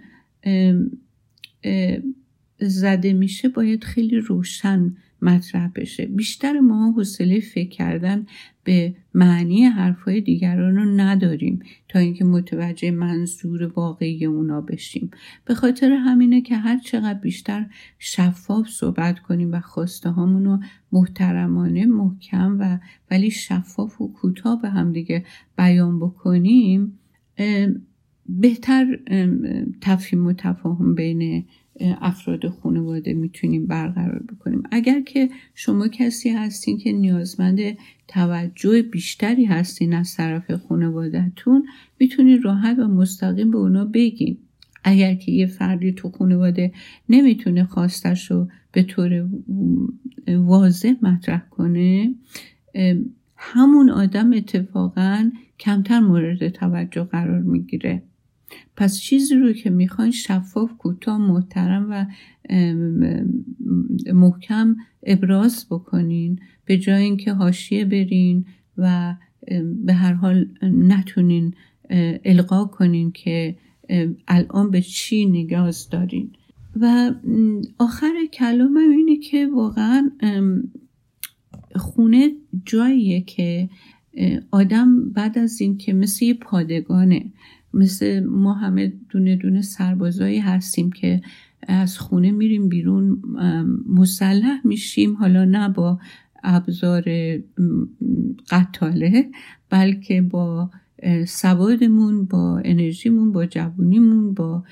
زده 2.59 3.12
میشه 3.12 3.49
باید 3.49 3.85
خیلی 3.85 4.16
روشن 4.16 4.97
مطرح 5.22 5.70
بشه. 5.75 6.07
بیشتر 6.07 6.61
ما 6.61 6.93
حوصله 6.93 7.41
فکر 7.41 7.68
کردن 7.68 8.27
به 8.65 8.95
معنی 9.15 9.65
حرفهای 9.65 10.21
دیگران 10.21 10.77
رو 10.77 10.85
نداریم 10.85 11.62
تا 11.89 11.99
اینکه 11.99 12.25
متوجه 12.25 12.91
منظور 12.91 13.73
واقعی 13.77 14.25
اونا 14.25 14.61
بشیم. 14.61 15.11
به 15.45 15.55
خاطر 15.55 15.91
همینه 15.93 16.41
که 16.41 16.57
هر 16.57 16.79
چقدر 16.79 17.19
بیشتر 17.19 17.67
شفاف 17.99 18.69
صحبت 18.69 19.19
کنیم 19.19 19.53
و 19.53 19.61
خواسته 19.61 20.11
رو 20.11 20.59
محترمانه 20.93 21.87
محکم 21.87 22.57
و 22.61 22.79
ولی 23.11 23.31
شفاف 23.31 24.01
و 24.01 24.12
کوتاه 24.12 24.62
به 24.62 24.69
هم 24.71 24.93
دیگه 24.93 25.25
بیان 25.59 26.01
بکنیم 26.01 26.99
بهتر 28.27 28.99
تفهیم 29.81 30.27
و 30.27 30.33
تفاهم 30.33 30.95
بین 30.95 31.45
افراد 31.81 32.49
خانواده 32.49 33.14
می‌تونیم 33.14 33.66
برقرار 33.66 34.22
بکنیم. 34.22 34.62
اگر 34.70 35.01
که 35.01 35.31
شما 35.55 35.89
کسی 35.89 36.31
هستین 36.31 36.79
که 36.79 36.93
نیازمند 36.93 37.59
توجه 38.09 38.83
بیشتری 38.83 39.45
هستین 39.45 39.95
از 39.95 40.14
طرف 40.14 40.51
خانوادهتون 40.51 41.66
می‌تونید 42.01 42.45
راحت 42.45 42.79
و 42.79 42.89
مستقیم 42.89 43.51
به 43.51 43.59
اونا 43.59 43.85
بگین. 43.85 44.39
اگر 44.85 45.14
که 45.14 45.33
یه 45.33 45.47
فردی 45.47 45.93
تو 45.93 46.11
خانواده 46.11 46.72
نمی‌تونه 47.09 47.64
خواستش 47.64 48.31
رو 48.31 48.49
به 48.72 48.83
طور 48.83 49.29
واضح 50.29 50.93
مطرح 51.03 51.43
کنه 51.51 52.14
همون 53.37 53.91
آدم 53.91 54.33
اتفاقا 54.33 55.31
کمتر 55.61 56.01
مورد 56.01 56.49
توجه 56.49 57.05
قرار 57.05 57.41
می‌گیره. 57.41 58.03
پس 58.77 59.01
چیزی 59.01 59.35
رو 59.35 59.53
که 59.53 59.71
می‌خواین 59.71 60.11
شفاف 60.11 60.73
کوتاه 60.79 61.19
محترم 61.19 61.87
و 61.91 62.07
محکم 64.13 64.77
ابراز 65.03 65.67
بکنین 65.71 66.41
به 66.65 66.79
جای 66.79 67.03
اینکه 67.03 67.33
حاشیه 67.33 67.85
برین 67.85 68.45
و 68.79 69.17
به 69.85 69.93
هر 69.93 70.13
حال 70.13 70.49
نتونین 70.63 71.55
القا 72.25 72.65
کنین 72.65 73.13
که 73.13 73.57
الان 74.29 74.71
به 74.71 74.81
چی 74.81 75.27
نیاز 75.27 75.89
دارین. 75.89 76.31
و 76.81 77.13
آخر 77.79 78.13
کلامم 78.33 78.91
اینه 78.91 79.17
که 79.17 79.47
واقعا 79.47 80.11
خونه 81.77 82.31
جاییه 82.65 83.21
که 83.21 83.69
آدم 84.51 85.11
بعد 85.11 85.39
از 85.39 85.61
اینکه 85.61 85.93
مثل 85.93 86.25
یه 86.25 86.35
پادگانه 86.35 87.33
مثل 87.75 88.25
ما 88.25 88.55
همه 88.55 88.93
دونه 89.09 89.37
دونه 89.37 89.62
سربازایی 89.62 90.39
هستیم 90.39 90.93
که 90.93 91.22
از 91.68 91.99
خونه 91.99 92.31
میریم 92.31 92.68
بیرون 92.68 93.22
مسلح 93.89 94.61
میشیم. 94.64 95.14
حالا 95.14 95.45
نه 95.45 95.68
با 95.68 95.99
ابزار 96.45 97.05
قطاله 98.51 99.31
بلکه 99.70 100.22
با 100.22 100.70
سوادمون 101.27 102.25
با 102.25 102.62
انرژیمون 102.64 103.33
با 103.33 103.47
جوونیمون 103.47 104.35
با 104.35 104.64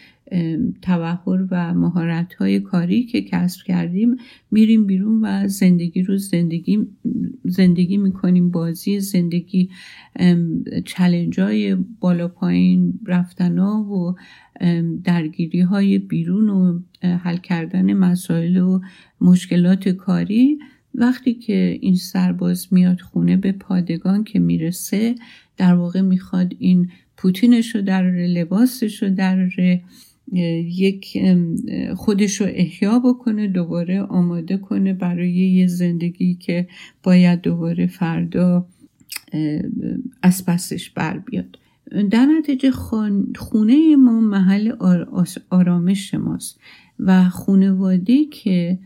توهر 0.83 1.47
و 1.51 1.75
مهارت 1.75 2.35
های 2.35 2.61
کاری 2.61 3.03
که 3.03 3.23
کسب 3.23 3.61
کردیم 3.67 4.17
میریم 4.51 4.87
بیرون 4.87 5.25
و 5.25 5.49
زندگی 5.49 6.03
رو 6.03 6.17
زندگی 6.17 6.87
زندگی 7.45 7.97
می‌کنیم. 7.97 8.51
بازی 8.51 9.01
زندگی 9.01 9.71
چلنج 10.85 11.41
های 11.41 11.75
بالا 11.75 12.29
پایین 12.29 13.01
رفتن 13.07 13.59
ها 13.59 13.83
و 13.83 14.15
درگیری 15.05 15.61
های 15.61 15.99
بیرون 15.99 16.49
و 16.49 16.81
حل 17.03 17.37
کردن 17.37 17.93
مسائل 17.93 18.57
و 18.57 18.81
مشکلات 19.21 19.89
کاری. 19.89 20.59
وقتی 20.95 21.35
که 21.35 21.79
این 21.81 21.97
سرباز 21.97 22.69
میاد 22.71 23.01
خونه 23.01 23.37
به 23.37 23.53
پادگان 23.53 24.25
که 24.25 24.39
می‌رسه 24.39 25.15
در 25.57 25.75
واقع 25.75 26.01
می‌خواد 26.01 26.55
این 26.59 26.91
پوتینش 27.17 27.75
رو 27.75 27.83
در 27.83 28.11
لباسش 28.11 29.03
رو 29.03 29.11
در 29.11 29.49
یک 30.33 31.19
خودش 31.97 32.41
رو 32.41 32.47
احیا 32.51 32.99
بکنه 32.99 33.49
دوباره 33.49 34.03
آماده 34.03 34.57
کنه 34.57 34.93
برای 34.93 35.33
یه 35.33 35.67
زندگی 35.67 36.35
که 36.35 36.69
باید 37.03 37.41
دوباره 37.41 37.87
فردا 37.87 38.67
از 40.23 40.47
پسش 40.47 40.91
بر 40.91 41.19
بیاد. 41.19 41.59
در 42.11 42.27
نتیجه 42.27 42.71
خونه 43.37 43.97
ما 43.97 44.21
محل 44.21 44.73
آرامش 45.51 46.15
ماست 46.15 46.61
و 46.99 47.29
خونواده 47.29 48.25
که 48.25 48.79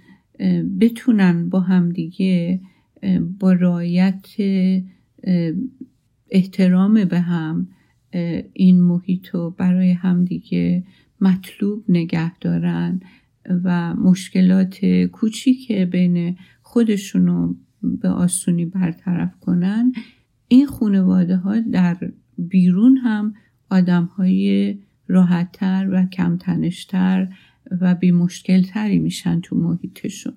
بتونن 0.80 1.49
با 1.49 1.61
همدیگه 1.61 2.61
با 3.39 3.53
رایت 3.53 4.26
احترام 6.30 7.05
به 7.05 7.20
هم 7.20 7.68
این 8.53 8.80
محیط 8.82 9.28
رو 9.28 9.51
برای 9.51 9.91
همدیگه 9.93 10.84
مطلوب 11.21 11.85
نگه 11.89 12.39
دارن 12.39 13.01
و 13.64 13.95
مشکلات 13.95 14.85
کوچیک 15.12 15.73
بین 15.73 16.37
خودشونو 16.62 17.55
به 17.83 18.09
آسونی 18.09 18.64
برطرف 18.64 19.41
کنن. 19.41 19.93
این 20.49 20.67
خانواده 20.67 21.37
ها 21.37 21.61
در 21.61 21.97
بیرون 22.39 22.97
هم 22.97 23.35
آدم 23.71 24.05
های 24.05 24.79
راحتتر 25.09 25.89
و 25.93 26.07
کمتنشتر 26.07 27.29
و 27.81 27.95
بی 27.95 28.11
مشکل 28.11 28.62
تری 28.62 28.99
میشن 28.99 29.41
تو 29.41 29.57
محیطشون. 29.57 30.35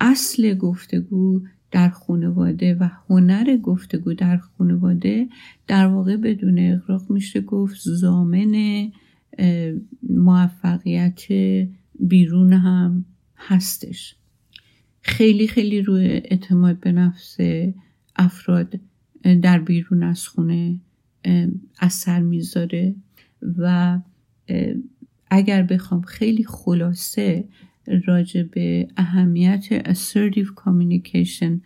اصل 0.00 0.54
گفتگو 0.54 1.42
در 1.70 1.88
خانواده 1.88 2.74
و 2.74 2.88
هنر 3.08 3.56
گفتگو 3.56 4.14
در 4.14 4.36
خانواده 4.36 5.28
در 5.66 5.86
واقع 5.86 6.16
بدون 6.16 6.58
اقراق 6.58 7.10
میشه 7.10 7.40
گفت 7.40 7.80
زامن 7.80 8.54
موفقیت 10.02 11.22
بیرون 12.00 12.52
هم 12.52 13.04
هستش. 13.36 14.14
خیلی 15.00 15.48
خیلی 15.48 15.82
روی 15.82 16.06
اعتماد 16.06 16.80
به 16.80 16.92
نفس 16.92 17.36
افراد 18.16 18.80
در 19.42 19.58
بیرون 19.58 20.02
از 20.02 20.26
خونه 20.26 20.80
اثر 21.80 22.20
می‌ذاره 22.20 22.94
و 23.58 23.98
اگر 25.30 25.62
بخوام 25.62 26.00
خیلی 26.00 26.44
خلاصه 26.44 27.48
راجع 28.06 28.42
به 28.42 28.88
اهمیت 28.96 29.92
assertive 29.92 30.48
communication 30.56 31.60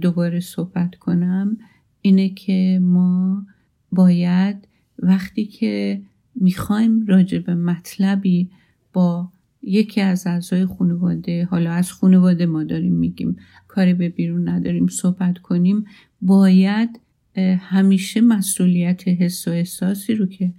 دوباره 0.00 0.40
صحبت 0.40 0.94
کنم 0.94 1.56
اینه 2.02 2.28
که 2.28 2.78
ما 2.82 3.46
باید 3.92 4.68
وقتی 4.98 5.46
که 5.46 6.02
می‌خوایم 6.34 7.06
راجع 7.06 7.38
به 7.38 7.54
مطلبی 7.54 8.50
با 8.92 9.32
یکی 9.62 10.00
از 10.00 10.26
اعضای 10.26 10.66
خانواده 10.66 11.44
حالا 11.44 11.72
از 11.72 11.92
خانواده 11.92 12.46
ما 12.46 12.64
داریم 12.64 12.92
میگیم 12.92 13.36
کاری 13.68 13.94
به 13.94 14.08
بیرون 14.08 14.48
نداریم 14.48 14.86
صحبت 14.86 15.38
کنیم 15.38 15.84
باید 16.20 17.00
همیشه 17.58 18.20
مسئولیت 18.20 19.08
حس 19.08 19.48
و 19.48 19.50
احساسی 19.50 20.14
رو 20.14 20.26
که 20.26 20.52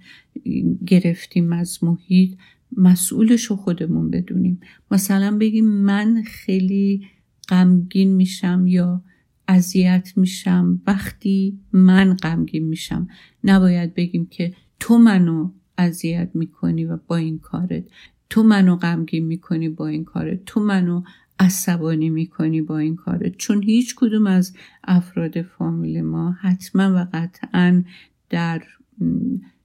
گرفتیم 0.86 1.52
از 1.52 1.84
محیط 1.84 2.34
مسئولش 2.76 3.44
رو 3.44 3.56
خودمون 3.56 4.10
بدونیم. 4.10 4.60
مثلا 4.90 5.38
بگیم 5.38 5.64
من 5.64 6.22
خیلی 6.26 7.06
غمگین 7.48 8.14
میشم 8.14 8.64
یا 8.66 9.02
اذیت 9.48 10.12
میشم 10.16 10.82
وقتی 10.86 11.58
من 11.72 12.14
غمگین 12.14 12.64
میشم. 12.64 13.08
نباید 13.44 13.94
بگیم 13.94 14.26
که 14.26 14.54
تو 14.80 14.98
منو 14.98 15.50
اذیت 15.82 16.30
می‌کنی 16.34 16.84
و 16.84 16.98
با 17.06 17.16
این 17.16 17.38
کارت. 17.38 17.84
تو 18.30 18.42
منو 18.42 18.76
غمگین 18.76 19.26
می‌کنی 19.26 19.68
با 19.68 19.86
این 19.86 20.04
کارت. 20.04 20.44
تو 20.46 20.60
منو 20.60 21.02
عصبانی 21.38 22.10
می‌کنی 22.10 22.62
با 22.62 22.78
این 22.78 22.96
کارت. 22.96 23.36
چون 23.36 23.62
هیچ 23.62 23.94
کدوم 23.96 24.26
از 24.26 24.54
افراد 24.84 25.42
فامیل 25.42 26.00
ما 26.00 26.32
حتما 26.32 26.94
و 26.94 27.06
قطعا 27.12 27.84
در 28.30 28.62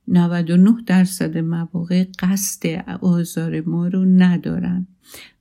99 0.08 0.72
درصد 0.86 1.38
مواقع 1.38 2.06
قصد 2.20 2.84
آزار 3.02 3.62
ما 3.62 3.88
رو 3.88 4.06
ندارن. 4.06 4.88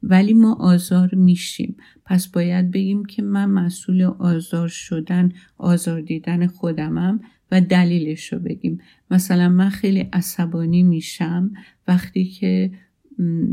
ولی 0.03 0.35
ما 0.35 0.55
آزار 0.55 1.14
میشیم. 1.14 1.77
پس 2.05 2.27
باید 2.27 2.70
بگیم 2.70 3.05
که 3.05 3.22
من 3.22 3.51
مسئول 3.51 4.03
آزار 4.03 4.68
شدن 4.68 5.33
آزار 5.59 6.01
دیدن 6.01 6.47
خودمم. 6.47 7.20
و 7.51 7.61
دلیلش 7.61 8.32
رو 8.32 8.38
بگیم. 8.38 8.80
مثلا 9.11 9.49
من 9.49 9.68
خیلی 9.68 10.01
عصبانی 10.01 10.82
میشم 10.82 11.51
وقتی 11.88 12.24
که 12.24 12.70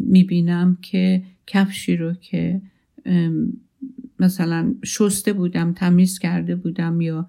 می‌بینم 0.05 0.77
که 0.81 1.23
کفشی 1.47 1.97
رو 1.97 2.13
که 2.13 2.61
مثلا 4.19 4.75
شسته 4.83 5.33
بودم 5.33 5.73
تمیز 5.73 6.19
کرده 6.19 6.55
بودم 6.55 7.01
یا 7.01 7.27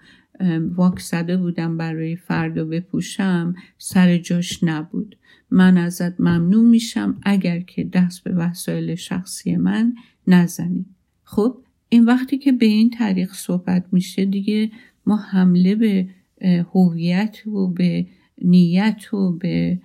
واک 0.75 0.99
زده 0.99 1.37
بودم 1.37 1.77
برای 1.77 2.17
فردا 2.17 2.65
بپوشم 2.65 3.55
سر 3.79 4.19
جاش 4.19 4.65
نبود. 4.65 5.17
من 5.51 5.79
ازت 5.79 6.21
ممنون 6.21 6.67
میشم 6.67 7.21
اگر 7.23 7.61
که 7.61 7.85
دست 7.85 8.25
به 8.25 8.33
وسایل 8.35 8.95
شخصی 8.95 9.57
من 9.57 9.95
نزنی. 10.27 10.87
خب 11.25 11.57
این 11.89 12.05
وقتی 12.05 12.39
که 12.39 12.53
به 12.53 12.67
این 12.67 12.91
طریق 12.91 13.33
صحبت 13.33 13.85
میشه 13.93 14.25
دیگه 14.25 14.71
ما 15.07 15.17
حمله 15.17 15.75
به 15.75 16.09
هویت 16.45 17.47
و 17.47 17.69
به 17.69 18.07
نیت 18.43 19.15
و 19.15 19.33
به 19.33 19.79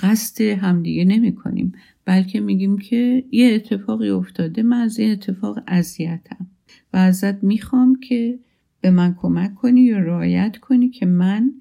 قصد 0.00 0.40
همدیگه 0.40 1.04
نمی 1.04 1.34
کنیم 1.34 1.72
بلکه 2.04 2.40
میگیم 2.40 2.78
که 2.78 3.24
یه 3.30 3.54
اتفاقی 3.54 4.08
افتاده 4.08 4.62
من 4.62 4.80
از 4.80 4.98
این 4.98 5.12
اتفاق 5.12 5.58
اذیتم 5.66 6.46
و 6.92 6.96
ازت 6.96 7.44
می‌خوام 7.44 8.00
که 8.00 8.38
به 8.80 8.90
من 8.90 9.14
کمک 9.14 9.54
کنی 9.54 9.80
یا 9.80 9.98
رعایت 9.98 10.56
کنی 10.56 10.88
که 10.88 11.06
من 11.06 11.52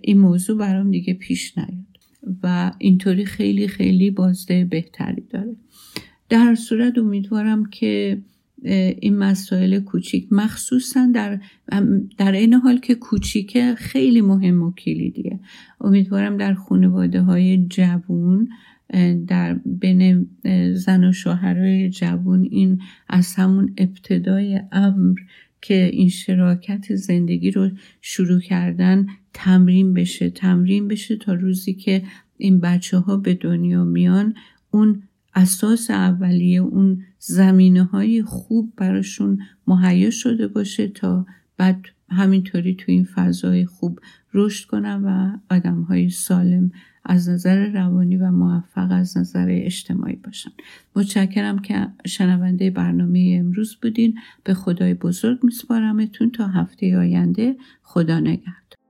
این 0.00 0.18
موضوع 0.18 0.58
برام 0.58 0.90
دیگه 0.90 1.14
پیش 1.14 1.58
نیاد 1.58 1.86
و 2.42 2.72
اینطوری 2.78 3.24
خیلی 3.24 3.68
خیلی 3.68 4.10
بازده 4.10 4.64
بهتری 4.64 5.22
داره. 5.30 5.56
در 6.28 6.54
صورت 6.54 6.98
امیدوارم 6.98 7.64
که 7.64 8.22
این 8.64 9.18
مسائل 9.18 9.80
کوچیک. 9.80 10.28
مخصوصا 10.30 11.10
در 11.14 11.40
در 12.18 12.32
این 12.32 12.54
حال 12.54 12.78
که 12.78 12.94
کوچیکه 12.94 13.74
خیلی 13.74 14.20
مهم 14.20 14.62
و 14.62 14.72
کلیدیه. 14.72 15.40
امیدوارم 15.80 16.36
در 16.36 16.54
خانواده 16.54 17.22
های 17.22 17.66
جوون 17.66 18.48
در 19.26 19.54
بین 19.54 20.28
زن 20.74 21.04
و 21.04 21.12
شوهرای 21.12 21.90
جوون 21.90 22.48
این 22.50 22.80
از 23.08 23.34
همون 23.34 23.74
ابتدای 23.78 24.60
امر 24.72 25.18
که 25.62 25.90
این 25.92 26.08
شراکت 26.08 26.94
زندگی 26.94 27.50
رو 27.50 27.70
شروع 28.00 28.40
کردن 28.40 29.06
تمرین 29.32 29.94
بشه. 29.94 30.30
تمرین 30.30 30.88
بشه 30.88 31.16
تا 31.16 31.34
روزی 31.34 31.74
که 31.74 32.02
این 32.36 32.60
بچه 32.60 32.98
ها 32.98 33.16
به 33.16 33.34
دنیا 33.34 33.84
میان 33.84 34.34
اون 34.70 35.02
اساس 35.34 35.90
اولیه 35.90 36.60
اون 36.60 37.04
زمینه 37.24 37.84
های 37.84 38.22
خوب 38.22 38.72
براشون 38.76 39.38
مهیا 39.66 40.10
شده 40.10 40.48
باشه 40.48 40.88
تا 40.88 41.26
بعد 41.56 41.84
همینطوری 42.08 42.74
تو 42.74 42.84
این 42.92 43.04
فضای 43.04 43.66
خوب 43.66 44.00
رشد 44.34 44.66
کنن 44.68 45.04
و 45.04 45.38
آدم 45.54 45.82
های 45.82 46.10
سالم 46.10 46.70
از 47.04 47.28
نظر 47.28 47.72
روانی 47.72 48.16
و 48.16 48.30
موفق 48.30 48.88
از 48.90 49.18
نظر 49.18 49.46
اجتماعی 49.50 50.16
باشن. 50.16 50.50
متشکرم 50.96 51.58
که 51.58 51.88
شنونده 52.06 52.70
برنامه 52.70 53.36
امروز 53.40 53.76
بودین. 53.82 54.18
به 54.44 54.54
خدای 54.54 54.94
بزرگ 54.94 55.38
میسپارمتون 55.42 56.30
تا 56.30 56.46
هفته 56.46 56.98
آینده. 56.98 57.56
خدا 57.82 58.20
نگهدار. 58.20 58.81